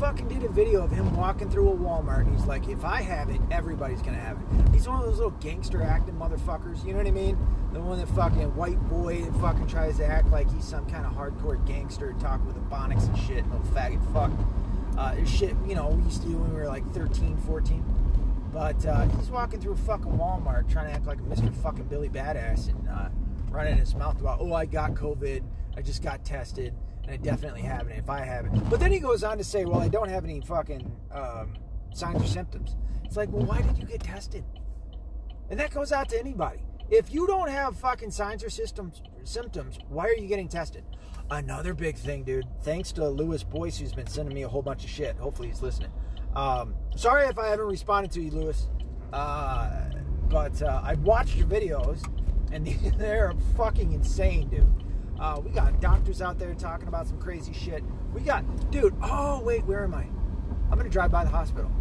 [0.00, 3.00] Fucking did a video of him walking through a Walmart, and he's like, if I
[3.02, 4.72] have it, everybody's gonna have it.
[4.72, 7.38] He's one of those little gangster acting motherfuckers, you know what I mean?
[7.72, 11.06] The one that fucking white boy that fucking tries to act like he's some kind
[11.06, 14.30] of hardcore gangster, talking with Ebonics and shit, little faggot fuck.
[14.98, 17.84] Uh, shit, you know, we used to do when we were like 13, 14.
[18.58, 21.54] But uh, he's walking through fucking Walmart trying to act like a Mr.
[21.62, 23.08] fucking Billy Badass and uh,
[23.52, 25.44] running his mouth about, oh, I got COVID,
[25.76, 28.50] I just got tested and I definitely have it if I have it.
[28.68, 31.54] But then he goes on to say, well, I don't have any fucking um,
[31.94, 32.74] signs or symptoms.
[33.04, 34.42] It's like, well, why did you get tested?
[35.50, 36.64] And that goes out to anybody.
[36.90, 40.82] If you don't have fucking signs or systems, symptoms, why are you getting tested?
[41.30, 42.48] Another big thing, dude.
[42.64, 45.14] Thanks to Lewis Boyce, who's been sending me a whole bunch of shit.
[45.14, 45.92] Hopefully, he's listening.
[46.38, 48.68] Um, sorry if I haven't responded to you, Lewis.
[49.12, 49.90] Uh,
[50.28, 52.00] but uh, I watched your videos,
[52.52, 52.64] and
[52.96, 54.72] they're fucking insane, dude.
[55.18, 57.82] Uh, we got doctors out there talking about some crazy shit.
[58.14, 60.06] We got, dude, oh, wait, where am I?
[60.70, 61.72] I'm to drive by the hospital.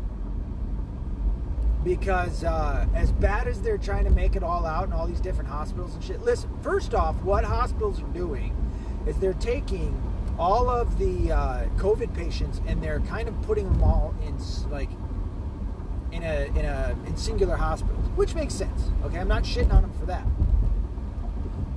[1.83, 5.21] Because uh, as bad as they're trying to make it all out in all these
[5.21, 8.55] different hospitals and shit, listen, first off, what hospitals are doing
[9.05, 10.01] is they're taking
[10.39, 14.37] all of the uh, COVID patients and they're kind of putting them all in
[14.69, 14.89] like
[16.11, 18.91] in a in a in singular hospitals, which makes sense.
[19.03, 20.25] Okay, I'm not shitting on them for that.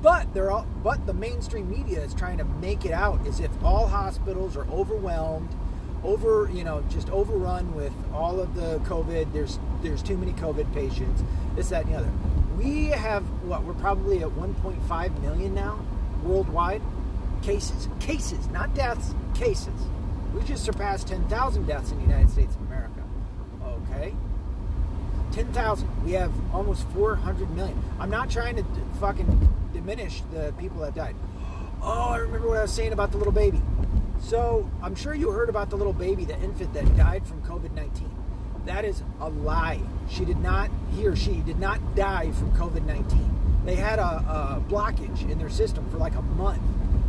[0.02, 3.50] But they're all, but the mainstream media is trying to make it out as if
[3.62, 5.54] all hospitals are overwhelmed,
[6.02, 9.32] over you know just overrun with all of the COVID.
[9.32, 11.22] There's there's too many COVID patients.
[11.56, 12.12] This that and the other.
[12.56, 15.80] We have what we're probably at 1.5 million now
[16.22, 16.82] worldwide
[17.42, 19.74] cases cases not deaths cases.
[20.34, 23.02] We just surpassed 10,000 deaths in the United States of America.
[23.64, 24.14] Okay.
[25.32, 26.04] 10,000.
[26.04, 27.82] We have almost 400 million.
[27.98, 28.64] I'm not trying to
[29.00, 31.16] fucking diminish the people that died.
[31.82, 33.60] Oh, I remember what I was saying about the little baby.
[34.20, 37.72] So I'm sure you heard about the little baby, the infant that died from COVID
[37.72, 38.10] 19.
[38.66, 39.80] That is a lie.
[40.08, 43.62] She did not, he or she did not die from COVID 19.
[43.64, 46.62] They had a, a, blockage in their system for like a month,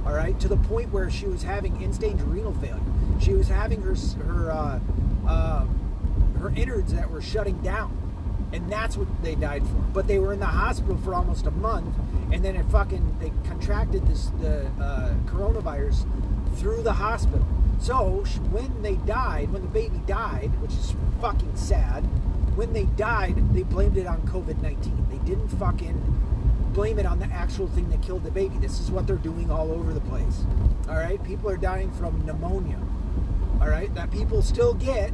[0.06, 2.80] all right, to the point where she was having end stage renal failure.
[3.20, 4.80] She was having her, her, uh,
[5.28, 5.66] uh,
[6.40, 7.98] her innards that were shutting down
[8.54, 9.76] and that's what they died for.
[9.94, 11.96] But they were in the hospital for almost a month,
[12.32, 16.06] and then it fucking they contracted this the uh, coronavirus
[16.58, 17.46] through the hospital.
[17.80, 22.02] So when they died, when the baby died, which is fucking sad,
[22.56, 25.08] when they died, they blamed it on COVID nineteen.
[25.10, 26.21] They didn't fucking
[26.74, 28.58] blame it on the actual thing that killed the baby.
[28.58, 30.46] This is what they're doing all over the place.
[30.90, 32.80] All right, people are dying from pneumonia.
[33.60, 35.12] All right, that people still get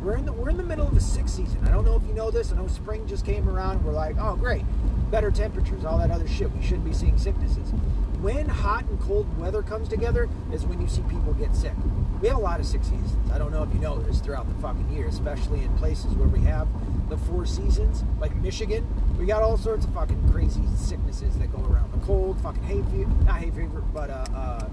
[0.00, 1.66] we're in the we're in the middle of the sixth season.
[1.66, 2.52] I don't know if you know this.
[2.52, 3.84] I know spring just came around.
[3.84, 4.64] We're like, oh great,
[5.10, 6.52] better temperatures, all that other shit.
[6.52, 7.72] We shouldn't be seeing sicknesses.
[8.20, 11.72] When hot and cold weather comes together is when you see people get sick.
[12.20, 13.14] We have a lot of sick seasons.
[13.32, 16.28] I don't know if you know this throughout the fucking year, especially in places where
[16.28, 16.68] we have
[17.08, 18.86] the four seasons, like Michigan.
[19.18, 21.92] We got all sorts of fucking crazy sicknesses that go around.
[21.92, 24.68] The cold, fucking hay fever, not hay fever, but uh, uh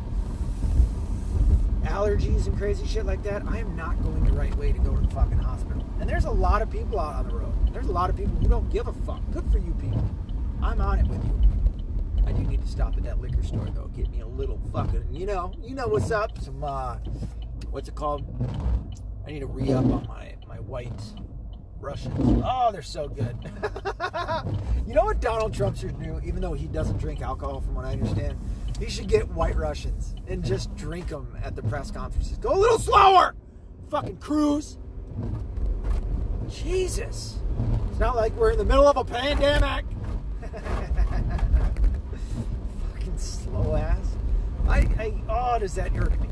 [1.86, 4.96] allergies and crazy shit like that, I am not going the right way to go
[4.96, 5.86] to the fucking hospital.
[6.00, 7.74] And there's a lot of people out on the road.
[7.74, 9.22] There's a lot of people who don't give a fuck.
[9.32, 10.04] Good for you people.
[10.62, 11.42] I'm on it with you.
[12.26, 13.88] I do need to stop at that liquor store though.
[13.96, 16.42] Get me a little fucking, you know, you know what's up.
[16.42, 16.98] Some uh,
[17.70, 18.24] what's it called?
[19.28, 20.92] I need to re up on my my white
[21.86, 22.44] Russians.
[22.46, 23.38] Oh, they're so good.
[24.88, 27.86] you know what Donald Trump should do, even though he doesn't drink alcohol, from what
[27.86, 28.38] I understand
[28.80, 32.38] he should get white Russians and just drink them at the press conferences.
[32.38, 33.36] Go a little slower!
[33.90, 34.78] Fucking cruise.
[36.50, 37.38] Jesus.
[37.90, 39.86] It's not like we're in the middle of a pandemic.
[42.92, 44.18] Fucking slow ass.
[44.68, 46.28] I, I, oh, does that irk me?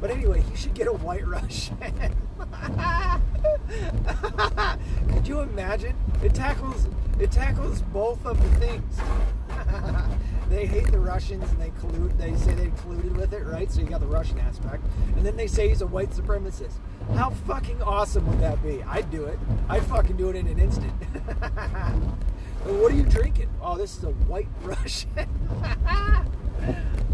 [0.00, 1.78] But anyway, he should get a white Russian.
[5.08, 5.96] Could you imagine?
[6.22, 9.00] It tackles it tackles both of the things
[10.48, 12.16] they hate the Russians and they collude.
[12.18, 13.70] They say they colluded with it, right?
[13.70, 14.84] So you got the Russian aspect,
[15.16, 16.74] and then they say he's a white supremacist.
[17.14, 18.82] How fucking awesome would that be?
[18.84, 19.38] I'd do it.
[19.68, 20.92] I'd fucking do it in an instant.
[22.64, 23.48] what are you drinking?
[23.60, 25.28] Oh, this is a White Russian.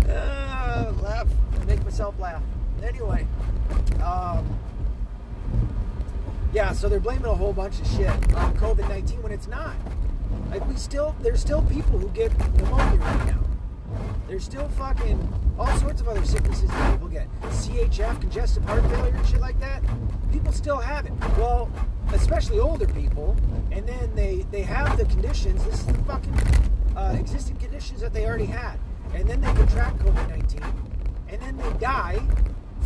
[0.08, 1.28] uh, laugh,
[1.66, 2.42] make myself laugh.
[2.82, 3.26] Anyway,
[4.02, 4.58] um,
[6.52, 9.74] yeah, so they're blaming a whole bunch of shit on COVID 19 when it's not.
[10.50, 13.42] Like, we still, there's still people who get pneumonia right now.
[14.28, 17.28] There's still fucking all sorts of other sicknesses that people get.
[17.42, 19.82] CHF, congestive heart failure, and shit like that.
[20.30, 21.12] People still have it.
[21.36, 21.70] Well,
[22.12, 23.36] especially older people,
[23.70, 25.62] and then they they have the conditions.
[25.64, 26.34] This is the fucking
[26.96, 28.78] uh, existing conditions that they already had,
[29.14, 30.64] and then they contract COVID nineteen,
[31.28, 32.22] and then they die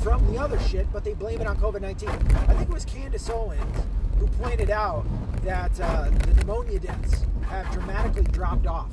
[0.03, 2.09] from the other shit, but they blame it on COVID nineteen.
[2.09, 3.85] I think it was Candace Owens
[4.19, 5.05] who pointed out
[5.43, 8.91] that uh, the pneumonia deaths have dramatically dropped off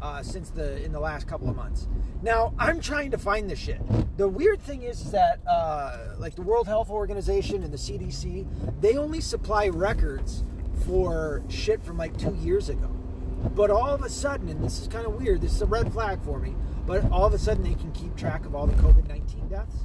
[0.00, 1.88] uh, since the in the last couple of months.
[2.22, 3.80] Now I'm trying to find this shit.
[4.16, 8.46] The weird thing is, that uh, like the World Health Organization and the CDC,
[8.80, 10.44] they only supply records
[10.86, 12.88] for shit from like two years ago.
[13.54, 15.92] But all of a sudden, and this is kind of weird, this is a red
[15.92, 16.54] flag for me.
[16.86, 19.76] But all of a sudden, they can keep track of all the COVID nineteen deaths.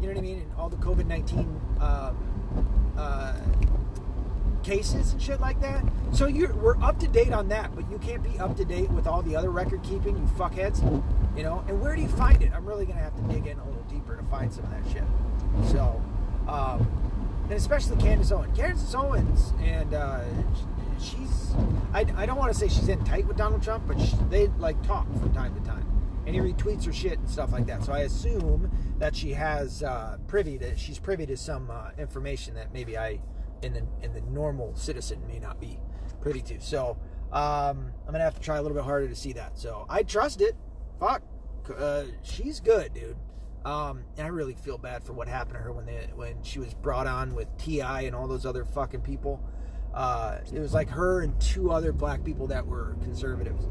[0.00, 0.38] You know what I mean?
[0.40, 1.60] And all the COVID nineteen.
[1.80, 2.16] Um,
[2.96, 3.34] uh,
[4.66, 5.84] cases and shit like that.
[6.12, 8.90] So you're we're up to date on that, but you can't be up to date
[8.90, 10.82] with all the other record keeping, you fuckheads.
[11.36, 12.50] You know, and where do you find it?
[12.52, 14.84] I'm really gonna have to dig in a little deeper to find some of that
[14.92, 15.04] shit.
[15.70, 16.02] So,
[16.48, 16.86] um,
[17.44, 18.58] and especially Candace Owens.
[18.58, 20.24] Candace Owens, and uh,
[21.00, 21.54] she's
[21.92, 24.48] I, I don't want to say she's in tight with Donald Trump, but she, they
[24.58, 25.85] like talk from time to time,
[26.26, 27.84] and he retweets her shit and stuff like that.
[27.84, 32.54] So I assume that she has uh, privy to she's privy to some uh, information
[32.54, 33.20] that maybe I
[33.62, 35.78] in the in the normal citizen may not be
[36.20, 36.60] privy to.
[36.60, 36.98] So
[37.32, 39.58] um, I'm gonna have to try a little bit harder to see that.
[39.58, 40.56] So I trust it.
[40.98, 41.22] Fuck,
[41.76, 43.16] uh, she's good, dude.
[43.64, 46.58] Um, and I really feel bad for what happened to her when they when she
[46.58, 48.02] was brought on with T.I.
[48.02, 49.42] and all those other fucking people.
[49.94, 53.66] Uh, it was like her and two other black people that were conservatives.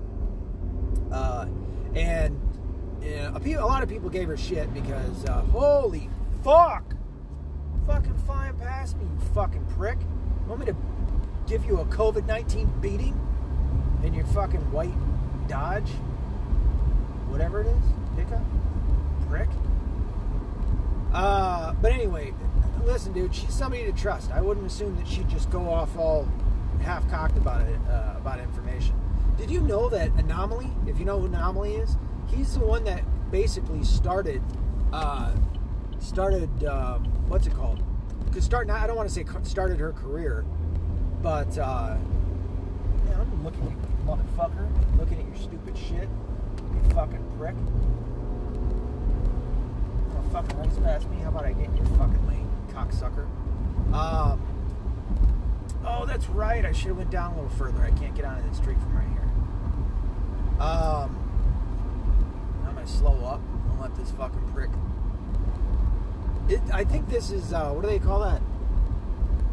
[1.11, 1.45] Uh,
[1.93, 2.41] and
[3.05, 6.09] a, lot of people gave her shit because uh, holy
[6.43, 6.83] fuck
[7.85, 9.97] fucking flying past me, you fucking prick.
[10.47, 10.75] Want me to
[11.47, 13.19] give you a COVID 19 beating
[14.03, 14.93] in your fucking white
[15.47, 15.89] Dodge?
[17.29, 17.83] Whatever it is?
[18.15, 18.41] Pickup?
[19.29, 19.49] Prick?
[21.13, 22.33] Uh, but anyway,
[22.83, 24.31] listen, dude, she's somebody to trust.
[24.31, 26.27] I wouldn't assume that she'd just go off all
[26.81, 28.93] half cocked about it, uh, about information.
[29.37, 33.03] Did you know that Anomaly, if you know who Anomaly is, he's the one that
[33.31, 34.41] basically started
[34.93, 35.33] uh,
[35.99, 37.81] started um, what's it called?
[38.25, 40.45] Because start I don't want to say started her career,
[41.21, 41.97] but uh,
[43.17, 46.09] I'm looking at you, motherfucker, looking at your stupid shit,
[46.73, 47.55] you fucking prick.
[50.31, 51.17] Fucking race past me.
[51.17, 53.25] How about I get your fucking lane, cocksucker?
[53.93, 54.41] Um.
[55.88, 56.65] Oh, that's right.
[56.65, 57.81] I should have went down a little further.
[57.81, 60.61] I can't get onto the street from right here.
[60.61, 61.24] Um.
[62.86, 64.69] Gonna slow up and let this fucking prick
[66.48, 68.41] it, I think this is uh, what do they call that?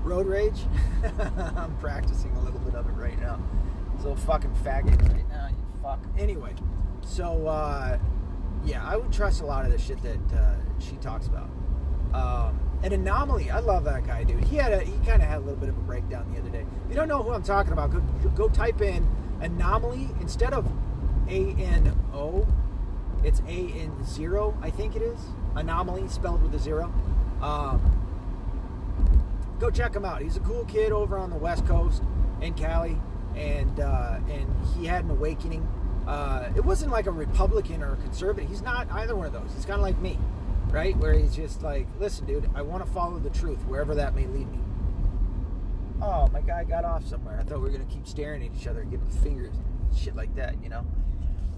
[0.02, 0.60] Road rage.
[1.56, 3.40] I'm practicing a little bit of it right now.
[3.94, 5.48] It's a little fucking faggot right now.
[5.48, 6.00] You fuck.
[6.18, 6.54] Anyway,
[7.00, 7.98] so uh,
[8.64, 11.48] yeah, I would trust a lot of the shit that uh, she talks about.
[12.12, 13.50] Um, an anomaly.
[13.50, 14.44] I love that guy, dude.
[14.44, 16.50] He had a he kind of had a little bit of a breakdown the other
[16.50, 16.66] day.
[16.84, 18.02] If you don't know who I'm talking about, go
[18.34, 19.08] go type in
[19.40, 20.70] anomaly instead of
[21.28, 22.46] A N O.
[23.24, 25.20] It's A N zero, I think it is
[25.54, 26.92] Anomaly, spelled with a zero.
[27.40, 27.80] Um,
[29.58, 30.22] go check him out.
[30.22, 32.02] He's a cool kid over on the West Coast
[32.40, 32.98] in Cali,
[33.36, 35.68] and uh, and he had an awakening.
[36.06, 38.50] Uh, it wasn't like a Republican or a conservative.
[38.50, 39.52] He's not either one of those.
[39.54, 40.18] He's kind of like me,
[40.70, 40.96] right?
[40.96, 44.26] Where he's just like, listen, dude, I want to follow the truth wherever that may
[44.26, 44.58] lead me.
[46.00, 47.38] Oh, my guy got off somewhere.
[47.38, 49.54] I thought we were gonna keep staring at each other and giving fingers,
[49.96, 50.84] shit like that, you know.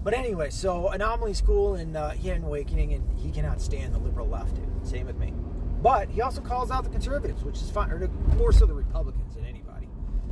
[0.05, 3.91] But anyway, so Anomaly School, and uh, he had an awakening, and he cannot stand
[3.91, 4.53] the liberal left.
[4.53, 4.87] Dude.
[4.87, 5.33] Same with me.
[5.81, 9.33] But he also calls out the conservatives, which is fine, or more so the Republicans
[9.33, 9.89] than anybody.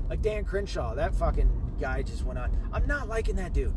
[0.08, 2.56] Like Dan Crenshaw, that fucking guy just went on.
[2.72, 3.74] I'm not liking that dude.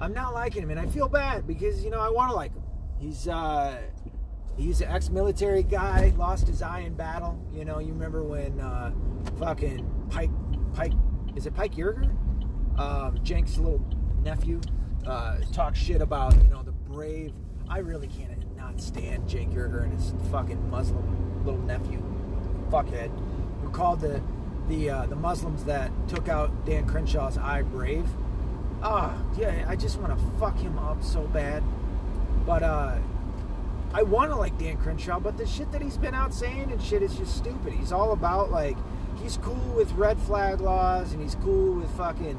[0.00, 2.52] I'm not liking him, and I feel bad because you know I want to like
[2.52, 2.64] him.
[2.98, 3.78] He's uh,
[4.56, 7.40] he's an ex-military guy, lost his eye in battle.
[7.54, 8.90] You know, you remember when uh,
[9.38, 10.30] fucking Pike
[10.74, 10.94] Pike
[11.36, 12.10] is it Pike Yerger?
[12.80, 13.84] Um, Cenk's little
[14.24, 14.60] nephew
[15.06, 17.32] uh, talk shit about you know the brave.
[17.68, 22.02] I really can't not stand Cenk Uygur and his fucking Muslim little nephew,
[22.70, 23.10] fuckhead,
[23.62, 24.22] who called the
[24.68, 28.06] the uh, the Muslims that took out Dan Crenshaw's eye brave.
[28.82, 31.62] Ah, oh, yeah, I just want to fuck him up so bad.
[32.46, 32.98] But uh,
[33.92, 36.80] I want to like Dan Crenshaw, but the shit that he's been out saying and
[36.80, 37.72] shit is just stupid.
[37.72, 38.76] He's all about like
[39.22, 42.38] he's cool with red flag laws and he's cool with fucking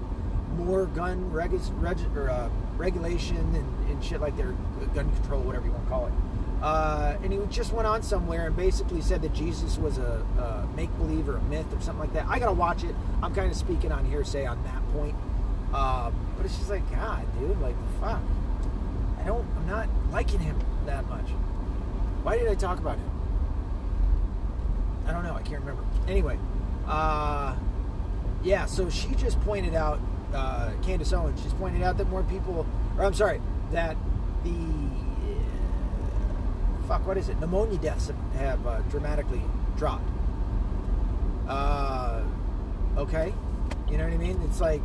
[0.52, 4.54] more gun reg, reg, or, uh, regulation and, and shit like their
[4.94, 6.14] gun control, whatever you want to call it.
[6.62, 10.76] Uh, and he just went on somewhere and basically said that Jesus was a, a
[10.76, 12.26] make believe or a myth or something like that.
[12.28, 12.96] I gotta watch it.
[13.24, 15.16] I'm kind of speaking on hearsay on that point.
[15.74, 18.22] Um, but it's just like, God, dude, like, fuck.
[19.20, 21.30] I don't, I'm not liking him that much.
[22.24, 23.10] Why did I talk about him?
[25.08, 25.34] I don't know.
[25.34, 25.84] I can't remember.
[26.08, 26.38] Anyway,
[26.88, 27.56] uh,
[28.44, 28.66] yeah.
[28.66, 30.00] So she just pointed out,
[30.34, 32.66] uh, Candace Owens She's pointed out that more people,
[32.98, 33.42] or I'm sorry,
[33.72, 33.96] that
[34.44, 35.36] the uh,
[36.88, 37.40] fuck, what is it?
[37.40, 39.42] Pneumonia deaths have, have uh, dramatically
[39.78, 40.10] dropped.
[41.48, 42.22] Uh,
[42.98, 43.34] okay,
[43.90, 44.42] you know what I mean?
[44.44, 44.82] It's like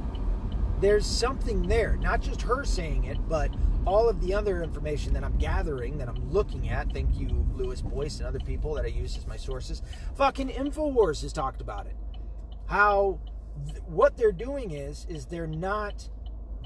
[0.81, 1.97] there's something there.
[1.97, 3.51] Not just her saying it, but
[3.87, 6.93] all of the other information that I'm gathering, that I'm looking at.
[6.93, 9.81] Thank you, Lewis Boyce, and other people that I use as my sources.
[10.17, 11.95] Fucking Infowars has talked about it.
[12.67, 13.21] How
[13.87, 16.09] what they're doing is is they're not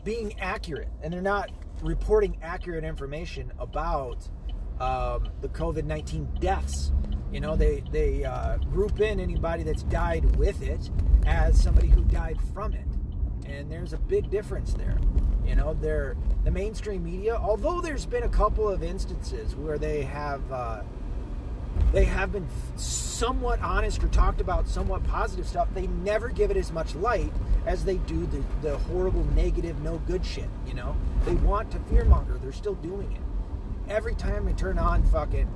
[0.04, 1.50] being accurate, and they're not
[1.82, 4.28] reporting accurate information about
[4.80, 6.92] um, the COVID nineteen deaths.
[7.32, 10.90] You know, they they uh, group in anybody that's died with it
[11.26, 12.86] as somebody who died from it
[13.50, 14.98] and there's a big difference there.
[15.44, 17.34] You know, they're the mainstream media.
[17.34, 20.82] Although there's been a couple of instances where they have uh,
[21.92, 26.56] they have been somewhat honest or talked about somewhat positive stuff, they never give it
[26.56, 27.32] as much light
[27.66, 30.48] as they do the, the horrible, negative, no good shit.
[30.66, 32.40] You know, they want to fearmonger.
[32.40, 33.90] They're still doing it.
[33.90, 35.48] Every time they turn on fucking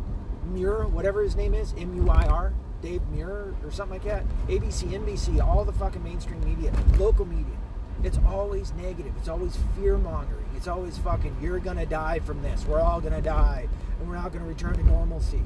[0.47, 4.25] Muir, whatever his name is, M U I R, Dave Muir or something like that,
[4.49, 7.57] ABC, NBC, all the fucking mainstream media, local media
[8.05, 9.13] it's always negative.
[9.19, 10.45] It's always fear mongering.
[10.57, 12.65] It's always fucking, you're gonna die from this.
[12.67, 13.67] We're all gonna die,
[13.99, 15.43] and we're not gonna return to normalcy.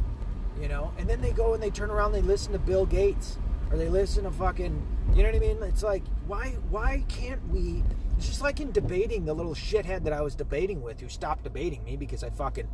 [0.60, 0.92] You know?
[0.98, 3.38] And then they go and they turn around, they listen to Bill Gates,
[3.70, 5.62] or they listen to fucking, you know what I mean?
[5.62, 7.84] It's like, why, why can't we?
[8.16, 11.44] It's just like in debating the little shithead that I was debating with, who stopped
[11.44, 12.68] debating me because I fucking,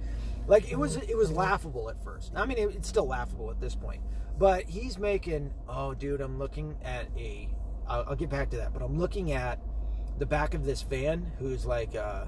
[0.47, 2.33] like, it was, it was laughable at first.
[2.35, 4.01] I mean, it's still laughable at this point.
[4.39, 7.49] But he's making, oh, dude, I'm looking at a
[7.87, 8.73] I'll, I'll, get back to that.
[8.73, 9.59] But I'm looking at
[10.19, 12.27] the back of this van, who's like, uh,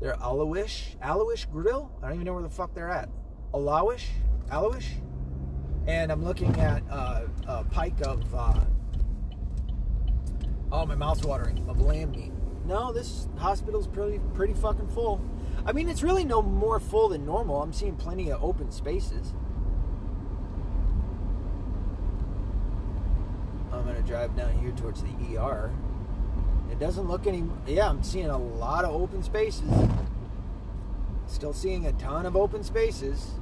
[0.00, 1.90] they're Alowish, Alowish Grill.
[2.02, 3.08] I don't even know where the fuck they're at.
[3.52, 4.04] Alawish,
[4.50, 4.86] Alowish,
[5.86, 8.60] and I'm looking at uh, a pike of, uh,
[10.72, 12.32] oh, my mouth's watering of lamb meat.
[12.64, 15.22] No, this hospital's pretty pretty fucking full.
[15.64, 17.62] I mean, it's really no more full than normal.
[17.62, 19.32] I'm seeing plenty of open spaces.
[23.72, 25.70] I'm gonna drive down here towards the ER.
[26.70, 27.44] It doesn't look any.
[27.66, 29.70] Yeah, I'm seeing a lot of open spaces.
[31.26, 33.37] Still seeing a ton of open spaces.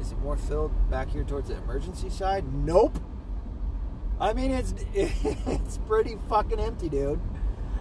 [0.00, 2.44] Is it more filled back here towards the emergency side?
[2.52, 2.98] Nope.
[4.18, 7.20] I mean, it's it's pretty fucking empty, dude.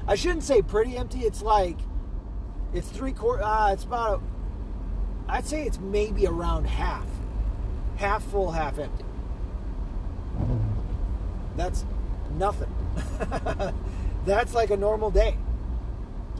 [0.07, 1.19] I shouldn't say pretty empty.
[1.19, 1.77] It's like
[2.73, 3.43] it's three quarter.
[3.43, 4.21] Uh, it's about.
[5.27, 7.05] I'd say it's maybe around half,
[7.97, 9.05] half full, half empty.
[11.55, 11.85] That's
[12.37, 12.73] nothing.
[14.25, 15.37] That's like a normal day.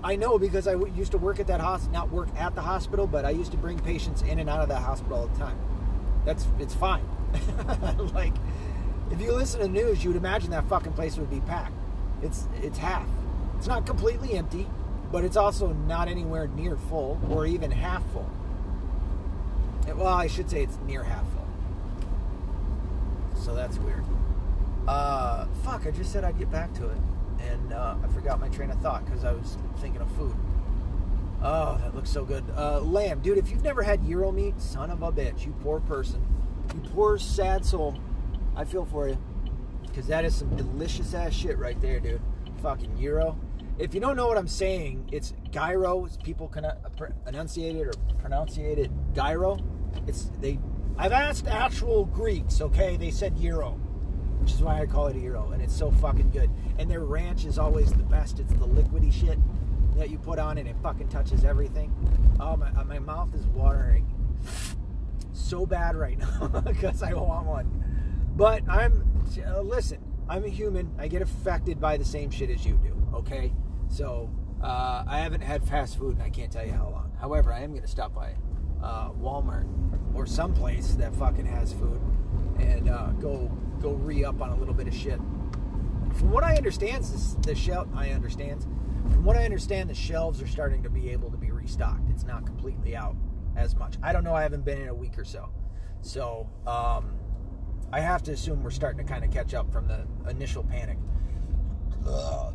[0.03, 3.05] I know because I used to work at that hospital, not work at the hospital,
[3.05, 5.57] but I used to bring patients in and out of that hospital all the time.
[6.29, 7.03] That's it's fine.
[8.13, 8.35] like
[9.09, 11.73] if you listen to news, you would imagine that fucking place would be packed.
[12.21, 13.07] It's it's half.
[13.57, 14.67] It's not completely empty,
[15.11, 18.29] but it's also not anywhere near full or even half full.
[19.87, 21.47] Well, I should say it's near half full.
[23.35, 24.05] So that's weird.
[24.87, 26.97] Uh, fuck, I just said I'd get back to it.
[27.39, 30.35] And uh, I forgot my train of thought because I was thinking of food.
[31.41, 32.43] Oh, that looks so good.
[32.55, 33.21] Uh, lamb.
[33.21, 36.25] Dude, if you've never had Euro meat, son of a bitch, you poor person.
[36.73, 37.97] You poor, sad soul.
[38.55, 39.17] I feel for you.
[39.83, 42.21] Because that is some delicious ass shit right there, dude.
[42.61, 43.39] Fucking Euro.
[43.77, 46.05] If you don't know what I'm saying, it's gyro.
[46.05, 46.75] It's people can uh,
[47.25, 49.57] enunciate it or pronunciate it gyro.
[50.07, 50.59] It's they.
[50.97, 52.59] I've asked actual Greeks.
[52.59, 53.79] Okay, they said Euro
[54.39, 56.49] which is why I call it a Euro, and it's so fucking good.
[56.77, 58.39] And their ranch is always the best.
[58.39, 59.37] It's the liquidy shit
[59.99, 61.93] that you put on, and it fucking touches everything.
[62.39, 64.07] Oh my, uh, my mouth is watering
[65.33, 68.31] so bad right now because I want one.
[68.35, 69.03] But I'm
[69.45, 69.99] uh, listen.
[70.27, 70.93] I'm a human.
[70.97, 72.95] I get affected by the same shit as you do.
[73.13, 73.51] Okay,
[73.87, 74.29] so
[74.61, 77.11] uh, I haven't had fast food, and I can't tell you how long.
[77.19, 78.35] However, I am going to stop by
[78.81, 79.67] uh, Walmart
[80.15, 81.99] or someplace that fucking has food
[82.59, 85.19] and uh, go go re up on a little bit of shit.
[86.13, 88.65] From what I understand, this, the shelf I understand.
[89.11, 92.09] From what I understand, the shelves are starting to be able to be restocked.
[92.09, 93.15] It's not completely out
[93.55, 93.95] as much.
[94.01, 94.33] I don't know.
[94.33, 95.49] I haven't been in a week or so,
[96.01, 97.15] so um,
[97.91, 100.97] I have to assume we're starting to kind of catch up from the initial panic.
[102.07, 102.53] Ugh.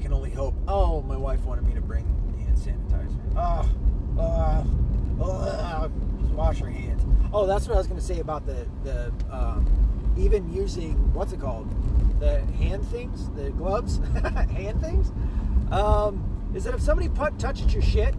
[0.00, 0.54] can only hope.
[0.66, 2.04] Oh, my wife wanted me to bring
[2.38, 3.18] hand sanitizer.
[3.36, 3.70] Oh,
[4.18, 4.66] oh,
[5.20, 5.90] oh,
[6.34, 7.04] wash your hands.
[7.32, 11.32] Oh, that's what I was going to say about the the um, even using what's
[11.32, 11.68] it called,
[12.20, 13.98] the hand things, the gloves,
[14.50, 15.12] hand things.
[15.70, 18.14] Um, is that if somebody put, touches your shit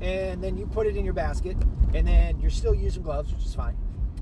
[0.00, 1.56] and then you put it in your basket
[1.94, 3.76] and then you're still using gloves, which is fine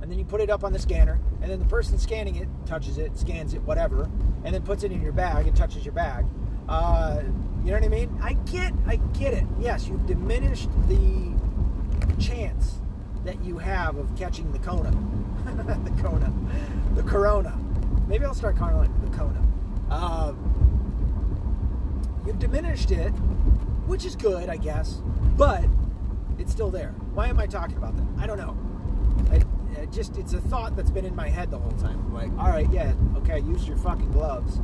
[0.05, 2.47] and then you put it up on the scanner, and then the person scanning it
[2.67, 4.11] touches it, scans it, whatever,
[4.45, 6.27] and then puts it in your bag and touches your bag.
[6.69, 7.23] Uh,
[7.65, 8.15] you know what I mean?
[8.23, 9.47] I get, I get it.
[9.59, 11.33] Yes, you've diminished the
[12.21, 12.81] chance
[13.25, 14.91] that you have of catching the Kona,
[15.85, 16.31] the Kona,
[16.95, 17.59] the Corona.
[18.07, 19.43] Maybe I'll start calling it the Kona.
[19.91, 20.33] Uh,
[22.27, 23.11] you've diminished it,
[23.87, 25.03] which is good, I guess,
[25.37, 25.65] but
[26.39, 26.95] it's still there.
[27.15, 28.07] Why am I talking about that?
[28.23, 28.57] I don't know.
[29.31, 29.43] I,
[29.81, 32.13] it just it's a thought that's been in my head the whole time.
[32.13, 34.61] Like, all right, yeah, okay, use your fucking gloves,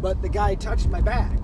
[0.00, 1.38] but the guy touched my bag,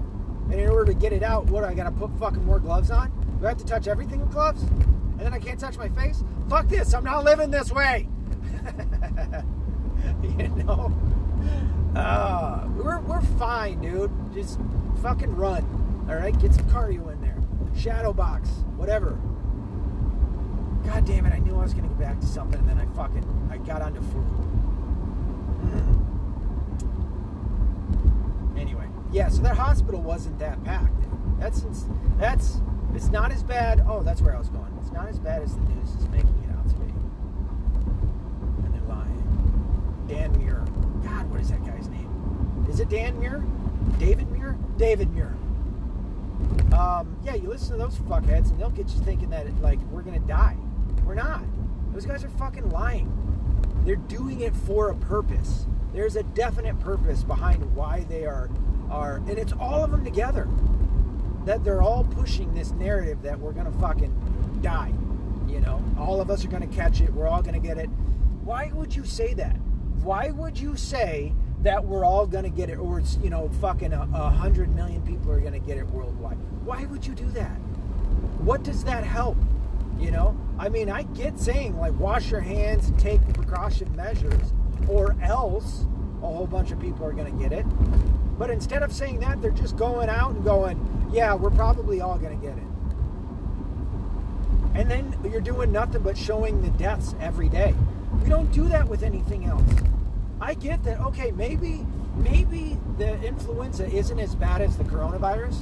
[0.51, 2.91] and in order to get it out, what do I gotta put fucking more gloves
[2.91, 3.11] on?
[3.41, 4.62] Do I have to touch everything with gloves?
[4.62, 6.24] And then I can't touch my face?
[6.49, 6.95] Fuck this!
[6.95, 8.09] I'm not living this way.
[10.22, 10.92] you know,
[11.96, 14.11] uh, we're we're fine, dude.
[14.32, 14.59] Just
[15.03, 15.64] fucking run.
[16.09, 17.36] All right, get some cardio in there.
[17.76, 19.18] Shadow box, whatever.
[20.84, 22.78] God damn it, I knew I was going to get back to something, and then
[22.78, 24.24] I fucking, I got onto food.
[25.62, 26.07] Mm.
[28.59, 31.05] Anyway, yeah, so that hospital wasn't that packed.
[31.38, 31.66] That's,
[32.18, 32.62] that's,
[32.94, 34.72] it's not as bad, oh, that's where I was going.
[34.80, 36.92] It's not as bad as the news is making it out to be.
[38.64, 39.22] And they're lying.
[40.11, 40.65] Dan Muir.
[41.05, 42.67] God, what is that guy's name?
[42.69, 43.45] Is it Dan Muir?
[43.99, 44.59] David Muir?
[44.77, 45.37] David Muir.
[46.77, 50.03] Um, yeah, you listen to those fuckheads and they'll get you thinking that, like, we're
[50.03, 50.57] to die.
[51.05, 51.45] We're not.
[51.93, 53.13] Those guys are fucking lying.
[53.85, 55.67] They're doing it for a purpose.
[55.93, 58.51] There's a definite purpose behind why they are
[58.91, 60.49] are and it's all of them together.
[61.45, 64.93] That they're all pushing this narrative that we're gonna fucking die.
[65.49, 67.89] You know, all of us are gonna catch it, we're all gonna get it.
[68.43, 69.57] Why would you say that?
[70.03, 71.32] Why would you say
[71.62, 75.03] that we're all gonna get it, or it's you know, fucking a, a hundred million
[75.03, 76.38] people are gonna get it worldwide?
[76.64, 77.57] Why would you do that?
[78.40, 79.36] What does that help?
[79.98, 84.53] You know, I mean, I get saying like wash your hands and take precaution measures,
[84.88, 85.86] or else
[86.22, 87.64] a whole bunch of people are going to get it.
[88.38, 92.18] But instead of saying that, they're just going out and going, yeah, we're probably all
[92.18, 92.64] going to get it.
[94.74, 97.74] And then you're doing nothing but showing the deaths every day.
[98.23, 99.62] We don't do that with anything else.
[100.41, 105.57] I get that, okay, maybe maybe the influenza isn't as bad as the coronavirus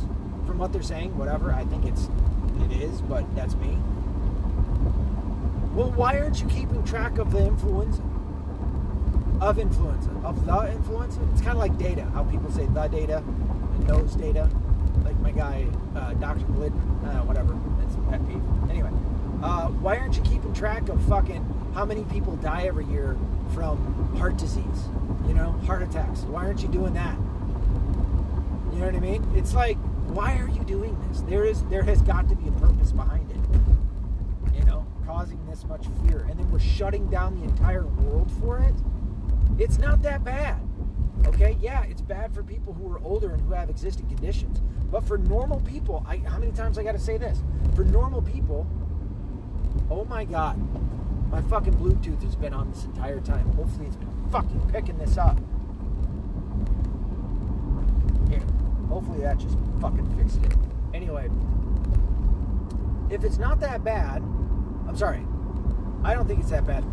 [0.46, 1.52] from what they're saying, whatever.
[1.52, 2.08] I think it's
[2.64, 3.78] it is, but that's me.
[5.74, 8.02] Well, why aren't you keeping track of the influenza?
[9.40, 10.10] Of influenza.
[10.24, 11.20] Of the influenza?
[11.32, 14.50] It's kind of like data, how people say the data and those data.
[15.04, 16.44] Like my guy, uh, Dr.
[16.46, 17.56] Glidden, uh, whatever.
[17.78, 18.42] That's pet peeve.
[18.68, 18.90] Anyway,
[19.42, 21.44] uh, why aren't you keeping track of fucking
[21.74, 23.16] how many people die every year
[23.54, 24.88] from heart disease?
[25.26, 26.20] You know, heart attacks.
[26.20, 27.16] Why aren't you doing that?
[28.72, 29.30] You know what I mean?
[29.34, 29.76] It's like,
[30.08, 31.20] why are you doing this?
[31.22, 35.64] There is, there has got to be a purpose behind it You know, causing this
[35.64, 38.74] much fear and then we're shutting down the entire world for it,
[39.58, 40.60] it's not that bad.
[41.26, 44.60] Okay, yeah, it's bad for people who are older and who have existing conditions.
[44.90, 47.42] But for normal people, I, how many times I got to say this?
[47.74, 48.66] For normal people,
[49.90, 50.56] oh my God,
[51.30, 53.50] my fucking Bluetooth has been on this entire time.
[53.52, 55.38] Hopefully, it's been fucking picking this up.
[58.28, 58.42] Here,
[58.88, 60.56] hopefully that just fucking fixed it.
[60.94, 61.28] Anyway,
[63.10, 64.22] if it's not that bad,
[64.86, 65.26] I'm sorry.
[66.04, 66.84] I don't think it's that bad.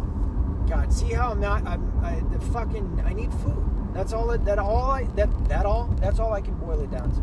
[0.67, 1.65] God, see how I'm not.
[1.65, 3.03] I'm I, the fucking.
[3.05, 3.63] I need food.
[3.93, 4.27] That's all.
[4.27, 4.91] That, that all.
[4.91, 5.87] I that that all.
[6.01, 7.21] That's all I can boil it down to.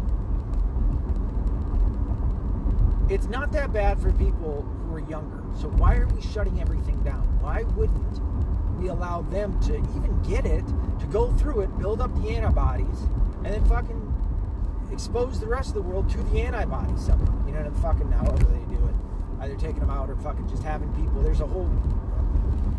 [3.12, 5.41] It's not that bad for people who are younger.
[5.54, 7.22] So why are we shutting everything down?
[7.40, 8.20] Why wouldn't
[8.80, 10.64] we allow them to even get it,
[11.00, 13.00] to go through it, build up the antibodies,
[13.44, 14.08] and then fucking
[14.92, 17.46] expose the rest of the world to the antibodies somehow?
[17.46, 18.94] You know, what I'm fucking however they do it
[19.42, 21.20] either taking them out or fucking just having people.
[21.20, 21.68] There's a whole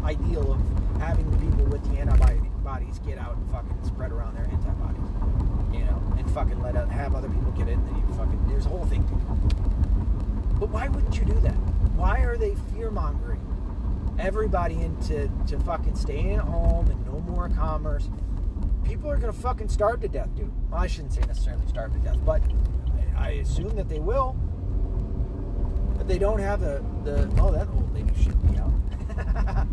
[0.03, 0.61] ideal of
[0.99, 5.09] having the people with the antibodies get out and fucking spread around their antibodies,
[5.73, 7.67] you know, and fucking let have other people get.
[7.67, 9.03] And then you fucking there's a whole thing.
[10.59, 11.72] But why wouldn't you do that?
[11.95, 13.41] Why are they fear mongering
[14.19, 18.09] everybody into to fucking staying at home and no more commerce?
[18.83, 20.51] People are gonna fucking starve to death, dude.
[20.69, 22.41] Well, I shouldn't say necessarily starve to death, but
[23.15, 24.35] I assume that they will
[26.03, 28.73] but they don't have the, the oh, that old lady should be out.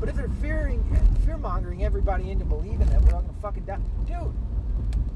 [0.00, 0.82] but if they're fearing,
[1.26, 4.32] fear mongering everybody into believing that we're all gonna fucking die, dude,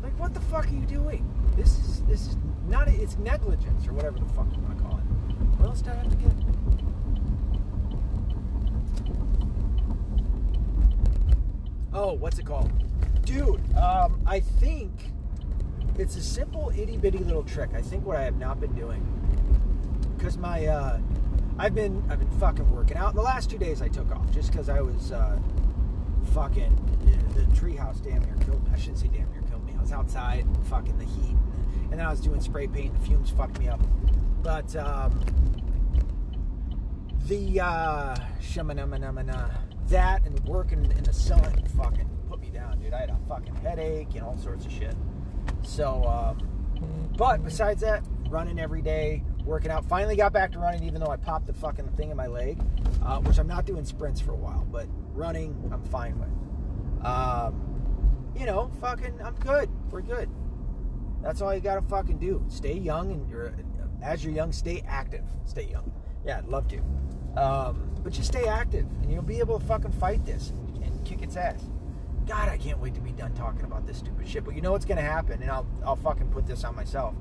[0.03, 1.25] like what the fuck are you doing?
[1.59, 2.37] This is this is
[2.69, 5.03] not it's negligence or whatever the fuck you want to call it.
[5.59, 6.33] What else do I have to get?
[11.93, 12.71] Oh, what's it called?
[13.25, 14.93] Dude, um, I think
[15.99, 17.71] it's a simple itty bitty little trick.
[17.75, 19.03] I think what I have not been doing.
[20.17, 21.01] Because my uh
[21.59, 23.17] I've been I've been fucking working out.
[23.17, 25.37] The last two days I took off just because I was uh
[26.33, 26.73] fucking
[27.05, 28.71] the, the treehouse damn near killed me.
[28.73, 29.75] I shouldn't say damn near killed me.
[29.77, 31.35] I was outside fucking the heat
[31.91, 33.81] and then I was doing spray paint the fumes fucked me up.
[34.43, 35.21] But um
[37.27, 38.17] the uh
[39.89, 42.93] that and working in the sun fucking put me down, dude.
[42.93, 44.95] I had a fucking headache and all sorts of shit.
[45.63, 46.49] So um
[47.17, 49.85] but besides that, running every day, working out.
[49.87, 52.61] Finally got back to running, even though I popped the fucking thing in my leg,
[53.03, 54.67] uh, which I'm not doing sprints for a while.
[54.71, 57.05] But running, I'm fine with.
[57.05, 57.65] Um,
[58.39, 59.69] you know, fucking, I'm good.
[59.91, 60.29] We're good.
[61.29, 62.43] That's all you gotta fucking do.
[62.49, 63.53] Stay young, and you're
[64.01, 65.27] as you're young, stay active.
[65.45, 65.93] Stay young.
[66.25, 66.79] Yeah, I'd love to.
[67.39, 71.21] Um, but just stay active, and you'll be able to fucking fight this and, kick
[71.21, 71.69] its ass.
[72.27, 74.43] God, I can't wait to be done talking about this stupid shit.
[74.43, 77.15] But you know what's gonna happen, and I'll I'll fucking put this on myself.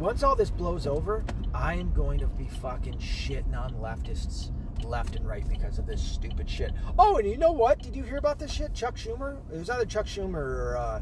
[0.00, 4.50] Once all this blows over, I am going to be fucking shitting on leftists
[4.82, 6.72] left and right because of this stupid shit.
[6.98, 7.78] Oh, and you know what?
[7.78, 8.74] Did you hear about this shit?
[8.74, 9.38] Chuck Schumer?
[9.52, 11.00] It was either Chuck Schumer or uh,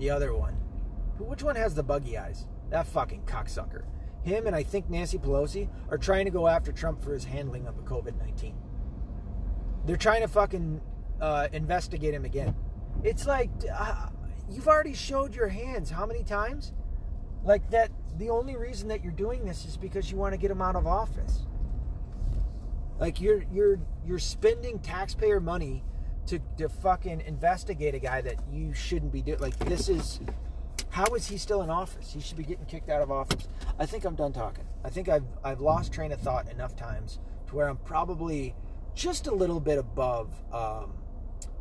[0.00, 0.56] the other one.
[1.18, 2.46] Which one has the buggy eyes?
[2.70, 3.84] That fucking cocksucker.
[4.22, 7.66] Him and I think Nancy Pelosi are trying to go after Trump for his handling
[7.66, 8.56] of the COVID 19.
[9.84, 10.80] They're trying to fucking
[11.20, 12.56] uh, investigate him again.
[13.02, 14.08] It's like, uh,
[14.50, 16.72] you've already showed your hands how many times?
[17.44, 20.50] Like that, the only reason that you're doing this is because you want to get
[20.50, 21.46] him out of office.
[22.98, 25.84] Like you're you're you're spending taxpayer money
[26.26, 29.40] to to fucking investigate a guy that you shouldn't be doing.
[29.40, 30.20] Like this is
[30.94, 32.12] how is he still in office?
[32.12, 33.48] He should be getting kicked out of office.
[33.80, 34.62] I think I'm done talking.
[34.84, 37.18] I think I've I've lost train of thought enough times
[37.48, 38.54] to where I'm probably
[38.94, 40.30] just a little bit above.
[40.52, 40.92] Um,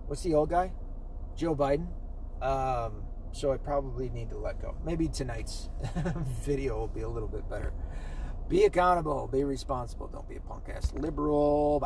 [0.05, 0.71] what's the old guy?
[1.35, 1.87] Joe Biden.
[2.43, 4.75] Um, so I probably need to let go.
[4.85, 5.67] Maybe tonight's
[6.45, 7.73] video will be a little bit better.
[8.49, 11.79] Be accountable, be responsible, don't be a punk ass liberal.